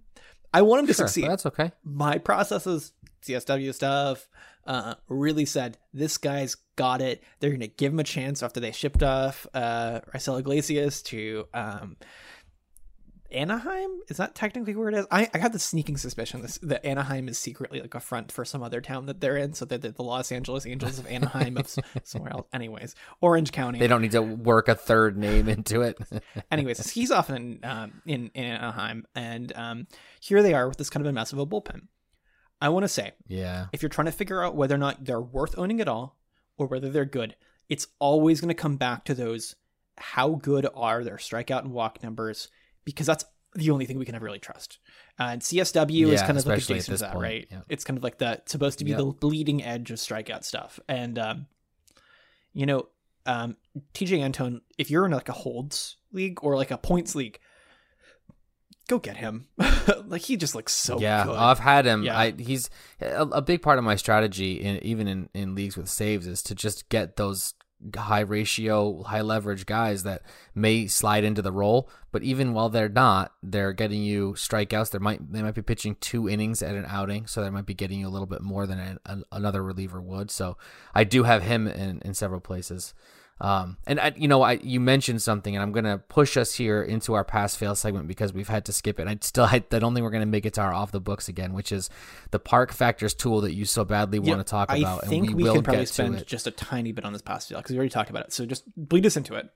[0.54, 1.72] I want him to Sure, succeed that's okay.
[1.84, 2.92] my processes
[3.22, 4.28] csw stuff
[4.66, 7.22] uh really said this guy's got it.
[7.40, 11.96] They're gonna give him a chance after they shipped off uh Raisel iglesias to um
[13.30, 13.90] anaheim?
[14.08, 15.06] Is that technically where it is?
[15.10, 18.44] I, I have the sneaking suspicion this, that anaheim is secretly like a front for
[18.44, 21.56] some other town that they're in so that they're the los angeles angels of anaheim
[21.56, 22.46] of somewhere else.
[22.52, 23.78] Anyways orange county.
[23.78, 25.98] They don't need to work a third name into it.
[26.50, 29.86] anyways he's off in um in, in anaheim and um
[30.20, 31.82] here they are with this kind of a mess of a bullpen
[32.60, 33.66] i want to say yeah.
[33.72, 36.16] if you're trying to figure out whether or not they're worth owning at all
[36.56, 37.36] or whether they're good,
[37.68, 39.54] it's always going to come back to those
[39.96, 42.48] how good are their strikeout and walk numbers
[42.84, 44.78] because that's the only thing we can ever really trust.
[45.18, 47.48] and CSW is kind of like adjacent to that, point, right?
[47.50, 47.60] yeah.
[47.68, 48.98] It's kind of like the supposed to be Yep.
[48.98, 50.78] the bleeding edge of strikeout stuff.
[50.88, 51.46] And um,
[52.52, 52.88] you know,
[53.26, 53.56] um,
[53.94, 57.38] Tejay Antone, if you're in like a holds league or like a points league,
[58.88, 59.46] go get him.
[60.06, 61.36] like he just looks so yeah, good.
[61.36, 62.02] I've had him.
[62.02, 62.18] Yeah.
[62.18, 62.68] I he's
[63.00, 66.42] a, a big part of my strategy, in, even in in leagues with saves, is
[66.44, 67.54] to just get those
[67.96, 70.22] high ratio, high leverage guys that
[70.54, 74.90] may slide into the role, but even while they're not, they're getting you strikeouts.
[74.90, 77.74] They might they might be pitching two innings at an outing, so they might be
[77.74, 80.30] getting you a little bit more than an, an, another reliever would.
[80.30, 80.56] So
[80.94, 82.94] I do have him in in several places.
[83.40, 86.82] Um, and I, you know, I you mentioned something, and I'm gonna push us here
[86.82, 89.06] into our pass fail segment because we've had to skip it.
[89.06, 91.28] I still, I, I don't think we're gonna make it to our off the books
[91.28, 91.88] again, which is
[92.32, 95.26] the park factors tool that you so badly Yeah, want to talk about, I think
[95.26, 97.58] and we, we, will can probably spend just a tiny bit on this past fail
[97.58, 98.32] because we already talked about it.
[98.32, 99.48] So just bleed us into it.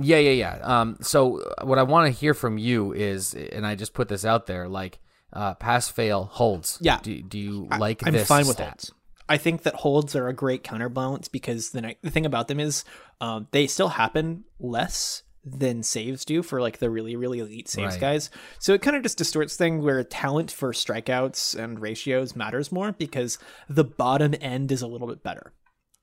[0.00, 0.58] Yeah, yeah, yeah.
[0.62, 4.08] Um, so uh, what I want to hear from you is, and I just put
[4.08, 5.00] this out there, like
[5.32, 6.78] uh, pass fail holds.
[6.80, 7.00] Yeah.
[7.02, 8.90] Do, do you I- like I'm this fine with stat?
[9.28, 12.84] I think that holds are a great counterbalance because the the thing about them is
[13.20, 17.94] um, they still happen less than saves do for like the really really elite saves
[17.94, 18.00] Right.
[18.00, 18.30] guys.
[18.58, 22.92] So it kind of just distorts thing where talent for strikeouts and ratios matters more
[22.92, 25.52] because the bottom end is a little bit better.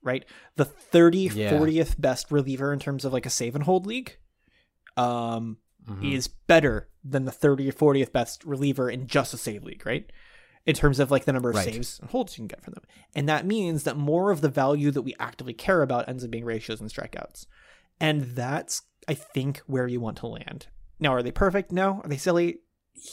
[0.02, 0.26] Right?
[0.56, 1.52] The 30 Yeah.
[1.52, 4.18] 40th best reliever in terms of like a save and hold league
[4.98, 5.58] um
[5.88, 6.14] Mhm.
[6.16, 10.10] is better than the 30 or 40th best reliever in just a save league, right?
[10.66, 11.72] In terms of like the number of Right.
[11.74, 12.84] saves and holds you can get from them.
[13.14, 16.32] And that means that more of the value that we actively care about ends up
[16.32, 17.46] being ratios and strikeouts.
[18.00, 20.68] And that's, I think, where you want to land.
[21.00, 21.72] Now, are they perfect?
[21.72, 22.02] No.
[22.04, 22.60] Are they silly?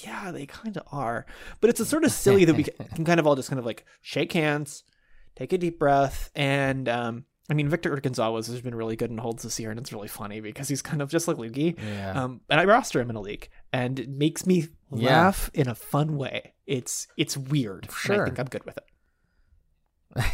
[0.02, 1.26] Yeah, they kind of are.
[1.60, 3.66] But it's a sort of silly that we can kind of all just kind of
[3.66, 4.84] like shake hands,
[5.36, 9.18] take a deep breath, and um, I mean, Victor Gonzalez has been really good in
[9.18, 11.76] holds this year, and it's really funny because he's kind of just like Lukey.
[11.78, 12.22] Yeah.
[12.22, 15.24] Um, and I roster him in a league, and it makes me Yeah.
[15.24, 16.54] laugh in a fun way.
[16.66, 17.88] It's it's weird.
[17.90, 18.22] Sure.
[18.22, 18.84] I think I'm good with it.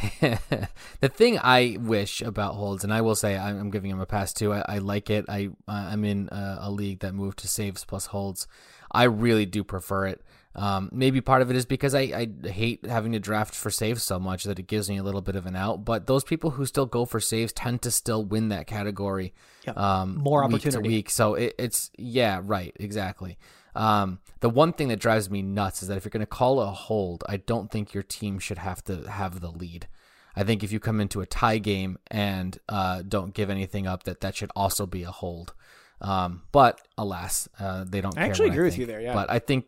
[1.01, 4.07] the thing I wish about holds, and I will say I'm, I'm giving him a
[4.07, 4.53] pass too.
[4.53, 5.25] I, I like it.
[5.29, 8.49] I uh, I'm in a, a league that moved to saves plus holds.
[8.91, 10.23] I really do prefer it.
[10.59, 14.03] Um, maybe part of it is because I, I hate having to draft for saves
[14.03, 15.85] so much that it gives me a little bit of an out.
[15.85, 19.35] But those people who still go for saves tend to still win that category.
[19.67, 19.77] Yep.
[19.77, 21.11] Um, More week to week.
[21.11, 23.39] So it, it's yeah, right, exactly.
[23.77, 26.61] Um, the one thing that drives me nuts is that if you're going to call
[26.61, 29.87] a hold, I don't think your team should have to have the lead.
[30.35, 34.05] I think if you come into a tie game and uh, don't give anything up,
[34.05, 35.55] that that should also be a hold.
[36.01, 38.17] Um, but alas, uh, they don't.
[38.17, 39.15] I actually agree with you there, yeah.
[39.15, 39.67] But I think,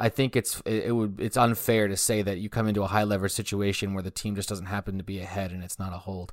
[0.00, 3.04] I think it's it, would it's unfair to say that you come into a high
[3.04, 5.98] leverage situation where the team just doesn't happen to be ahead and it's not a
[5.98, 6.32] hold.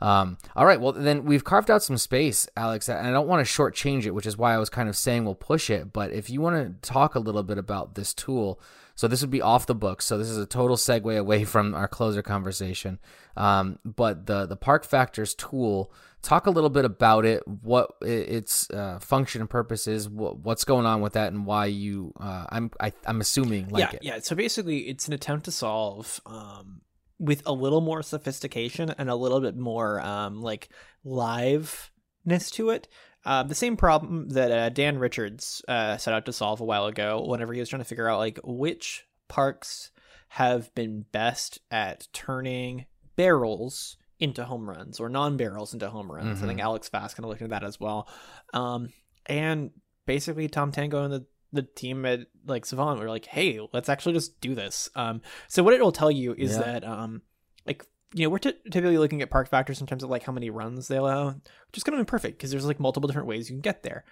[0.00, 3.46] Um, all right, well then we've carved out some space, Alex, and I don't want
[3.46, 5.92] to shortchange it, which is why I was kind of saying we'll push it.
[5.92, 8.60] But if you want to talk a little bit about this tool,
[8.94, 10.04] so this would be off the books.
[10.04, 12.98] So this is a total segue away from our closer conversation.
[13.36, 15.92] Um, but the the Park Factors tool,
[16.22, 20.64] talk a little bit about it, what its uh, function and purpose is, what, what's
[20.64, 22.12] going on with that, and why you.
[22.18, 24.02] Uh, I'm I, I'm assuming like yeah, it.
[24.02, 24.18] yeah.
[24.20, 26.80] So basically, it's an attempt to solve um,
[27.18, 30.68] with a little more sophistication and a little bit more um, like
[31.04, 32.88] liveness to it.
[33.24, 36.86] Uh, the same problem that uh, Dan Richards uh, set out to solve a while
[36.86, 39.90] ago, whenever he was trying to figure out like which parks
[40.28, 46.42] have been best at turning barrels into home runs or non-barrels into home runs.
[46.42, 48.08] I think Alex Fast kind of looked at that as well.
[48.52, 48.88] Um,
[49.26, 49.70] and
[50.06, 54.14] basically, Tom Tango and the the team at like Savant were like, "Hey, let's actually
[54.14, 56.58] just do this." Um, so what it will tell you is Yeah.
[56.62, 57.22] that um,
[57.66, 60.32] like you know, we're ty- typically looking at park factors in terms of like how
[60.32, 63.50] many runs they allow, which is kind of imperfect because there's like multiple different ways
[63.50, 64.04] you can get there.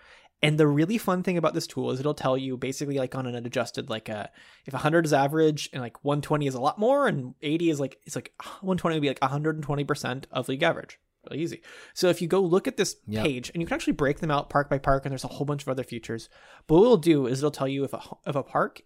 [0.42, 3.26] And the really fun thing about this tool is it'll tell you basically like on
[3.28, 4.26] an adjusted like uh
[4.66, 7.98] if 100 is average and like 120 is a lot more and 80 is like
[8.05, 10.98] it's like 120 would be like 120% of league average.
[11.30, 11.62] Really easy.
[11.94, 13.24] So if you go look at this Yep.
[13.24, 15.44] page and you can actually break them out park by park and there's a whole
[15.46, 16.28] bunch of other features.
[16.66, 18.82] But what it'll do is it'll tell you if a if a park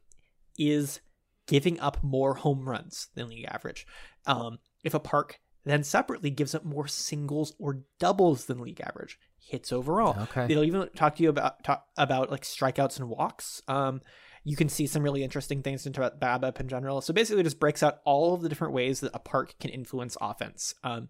[0.59, 1.01] is
[1.47, 3.87] giving up more home runs than league average.
[4.27, 9.19] Um, if a park then separately gives up more singles or doubles than league average
[9.37, 10.17] hits overall.
[10.23, 10.47] Okay.
[10.49, 13.61] It'll even talk to you about talk about like strikeouts and walks.
[13.67, 14.01] Um,
[14.45, 17.01] you can see some really interesting things into about BABIP in general.
[17.01, 19.71] So basically, it just breaks out all of the different ways that a park can
[19.71, 20.73] influence offense.
[20.85, 21.09] Um,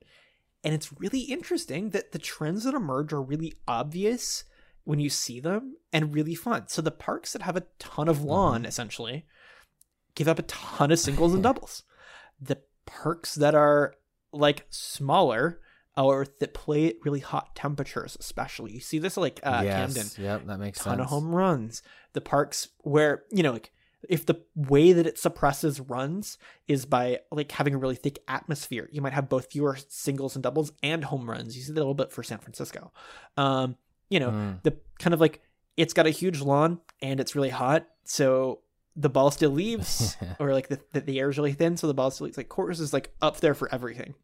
[0.64, 4.44] and it's really interesting that the trends that emerge are really obvious
[4.84, 6.68] when you see them and really fun.
[6.68, 9.26] So the parks that have a ton of lawn essentially
[10.14, 11.82] give up a ton of singles and doubles.
[12.40, 13.94] The parks that are
[14.32, 15.60] like smaller
[15.96, 19.94] or that play at really hot temperatures, especially you see this like uh, yes.
[19.94, 21.00] Camden, Yep, that makes ton sense.
[21.02, 21.82] of home runs.
[22.12, 23.72] The parks where you know like
[24.08, 28.88] if the way that it suppresses runs is by like having a really thick atmosphere,
[28.92, 31.56] you might have both fewer singles and doubles and home runs.
[31.56, 32.92] You see that a little bit for San Francisco.
[33.36, 33.76] Um,
[34.10, 34.62] you know, Mm.
[34.62, 35.40] the kind of like
[35.76, 38.60] it's got a huge lawn and it's really hot, so
[38.96, 41.94] the ball still leaves, or like the, the the air is really thin, so the
[41.94, 42.36] ball still leaves.
[42.36, 44.14] Like course is like up there for everything,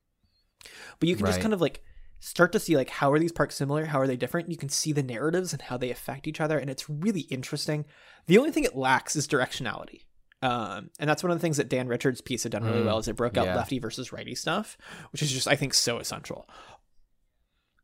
[0.99, 1.83] but you can just kind of like
[2.20, 4.51] start to see like how are these parks similar, how are they different.
[4.51, 7.85] You can see the narratives and how they affect each other, and it's really interesting.
[8.27, 10.03] The only thing it lacks is directionality.
[10.41, 12.87] Um, and that's one of the things that Dan Richards' piece had done really Mm,
[12.87, 13.55] well is it broke out yeah.
[13.55, 14.77] lefty versus righty stuff,
[15.12, 16.49] which is just I think so essential.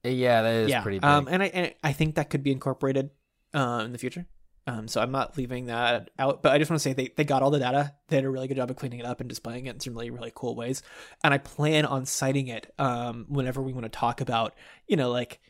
[0.03, 1.05] Yeah, that is yeah, pretty big.
[1.09, 3.11] um, and I and I think that could be incorporated
[3.55, 4.27] uh, in the future.
[4.69, 7.25] Um, so I'm not leaving that out, but I just want to say they, they
[7.25, 7.95] got all the data.
[8.09, 9.95] They did a really good job of cleaning it up and displaying it in some
[9.95, 10.83] really really cool ways,
[11.25, 14.55] and I plan on citing it um, whenever we want to talk about
[14.87, 15.41] you know like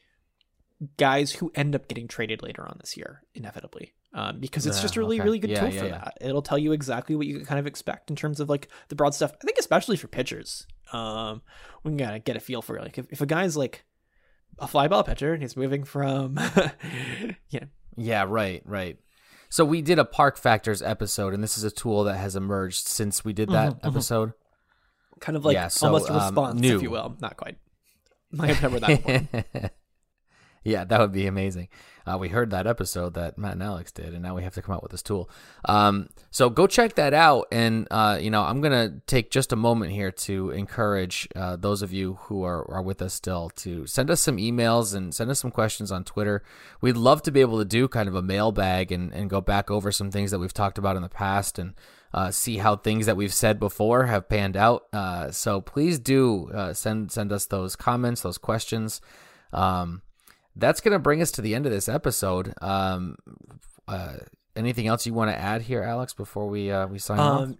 [0.96, 4.82] guys who end up getting traded later on this year inevitably um, because it's Yeah,
[4.82, 5.24] just a really okay.
[5.24, 5.98] really good Yeah, tool yeah, for yeah.
[5.98, 6.18] that.
[6.20, 8.94] It'll tell you exactly what you can kind of expect in terms of like the
[8.94, 9.32] broad stuff.
[9.42, 11.42] I think especially for pitchers, um,
[11.82, 13.84] we can kind of get a feel for like if, if a guy's like
[14.58, 16.38] a fly ball pitcher and he's moving from
[17.50, 17.66] you know
[17.96, 18.98] Yeah, right, right.
[19.50, 22.86] So we did a Park Factors episode, and this is a tool that has emerged
[22.86, 23.88] since we did that Mhm, mhm.
[23.88, 24.32] episode.
[25.20, 26.76] kind of like Yeah, so, almost a um, response new.
[26.76, 27.56] if you will not quite
[28.32, 29.72] my never that.
[30.68, 31.68] yeah, that would be amazing.
[32.06, 34.62] Uh, we heard that episode that Matt and Alex did, and now we have to
[34.62, 35.28] come out with this tool.
[35.66, 37.48] Um, so go check that out.
[37.52, 41.82] And uh, you know, I'm gonna take just a moment here to encourage uh, those
[41.82, 45.30] of you who are, are with us still to send us some emails and send
[45.30, 46.42] us some questions on Twitter.
[46.80, 49.70] We'd love to be able to do kind of a mailbag and, and go back
[49.70, 51.74] over some things that we've talked about in the past and
[52.14, 54.86] uh, see how things that we've said before have panned out.
[54.92, 59.00] Uh, so please do uh, send send us those comments, those questions.
[59.52, 60.02] Um,
[60.58, 62.52] that's gonna bring us to the end of this episode.
[62.60, 63.16] Um,
[63.86, 64.16] uh,
[64.56, 67.40] anything else you want to add here, Alex, before we uh, we sign off?
[67.42, 67.58] Um,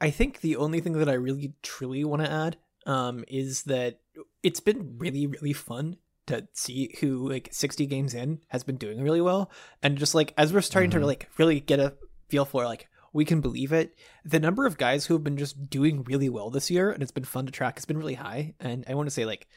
[0.00, 4.00] I think the only thing that I really truly want to add um, is that
[4.42, 9.02] it's been really really fun to see who like 60 games in has been doing
[9.02, 9.50] really well
[9.82, 11.00] and just like as we're starting Mhm.
[11.00, 11.94] to like really get a
[12.28, 15.68] feel for like we can believe it the number of guys who have been just
[15.68, 18.54] doing really well this year and it's been fun to track has been really high
[18.60, 19.48] and i want to say like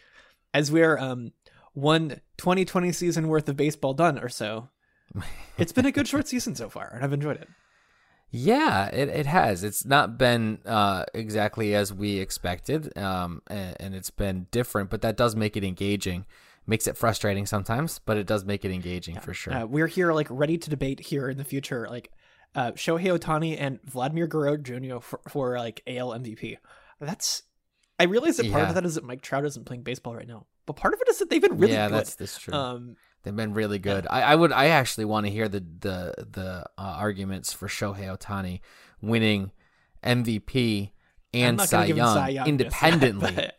[0.55, 1.31] as we're um
[1.75, 4.69] one 2020 season worth of baseball done or so
[5.57, 7.47] it's been a good short season so far and i've enjoyed it
[8.31, 9.63] Yeah, it, it has.
[9.63, 15.01] It's not been uh, exactly as we expected, um, and, and it's been different, but
[15.03, 16.25] that does make it engaging.
[16.67, 19.53] Makes it frustrating sometimes, but it does make it engaging for sure.
[19.53, 22.11] Uh, we're here, like, ready to debate here in the future, like,
[22.55, 24.99] uh, Shohei Ohtani and Vladimir Guerrero Jr.
[24.99, 26.57] for, for like AL MVP.
[26.99, 27.43] That's.
[27.99, 28.69] I realize that part Yeah.
[28.69, 31.09] of that is that Mike Trout isn't playing baseball right now, but part of it
[31.09, 31.97] is that they've been really yeah, good.
[31.97, 32.53] that's that's true.
[32.53, 32.95] Um,
[33.25, 34.05] They've been really good.
[34.07, 34.51] I, I would.
[34.51, 38.59] I actually want to hear the the the uh, arguments for Shohei Ohtani
[39.01, 39.51] winning
[40.03, 40.91] MVP
[41.33, 43.31] and Cy gonna give him Young, Cy Young independently.
[43.33, 43.55] but-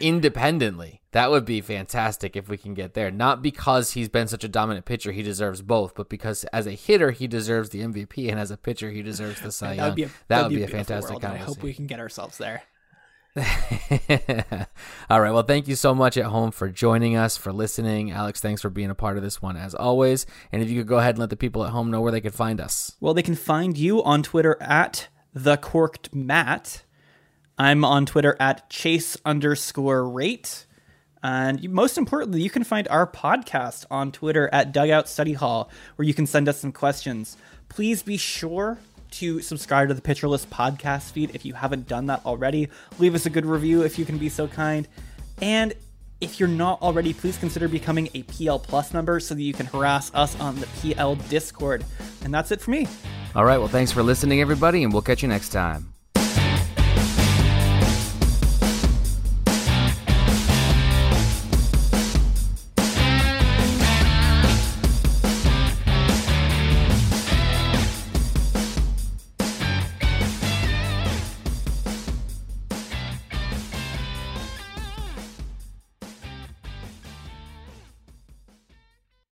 [0.00, 1.02] independently.
[1.12, 3.10] That would be fantastic if we can get there.
[3.10, 6.72] Not because he's been such a dominant pitcher, he deserves both, but because as a
[6.72, 9.86] hitter he deserves the MVP, and as a pitcher he deserves the Cy that Young.
[9.88, 12.38] would be a, that would be a fantastic world, I hope we can get ourselves
[12.38, 12.62] there.
[15.10, 15.30] All right.
[15.30, 18.10] Well, thank you so much at home for joining us, for listening.
[18.10, 20.24] Alex, thanks for being a part of this one as always.
[20.52, 22.20] And if you could go ahead and let the people at home know where they
[22.20, 22.96] could find us.
[23.00, 26.84] Well, they can find you on Twitter at the corked Matt.
[27.58, 30.66] I'm on Twitter at chase underscore rate.
[31.22, 36.06] And most importantly, you can find our podcast on Twitter at Dugout Study Hall, where
[36.06, 37.36] you can send us some questions.
[37.68, 38.78] Please be sure
[39.12, 42.68] to subscribe to the Pitcher List podcast feed if you haven't done that already.
[42.98, 44.88] Leave us a good review if you can be so kind.
[45.40, 45.74] And
[46.20, 49.66] if you're not already, please consider becoming a PL Plus member so that you can
[49.66, 51.84] harass us on the PL Discord.
[52.24, 52.86] And that's it for me.
[53.34, 53.58] All right.
[53.58, 55.95] Well, thanks for listening, everybody, and we'll catch you next time.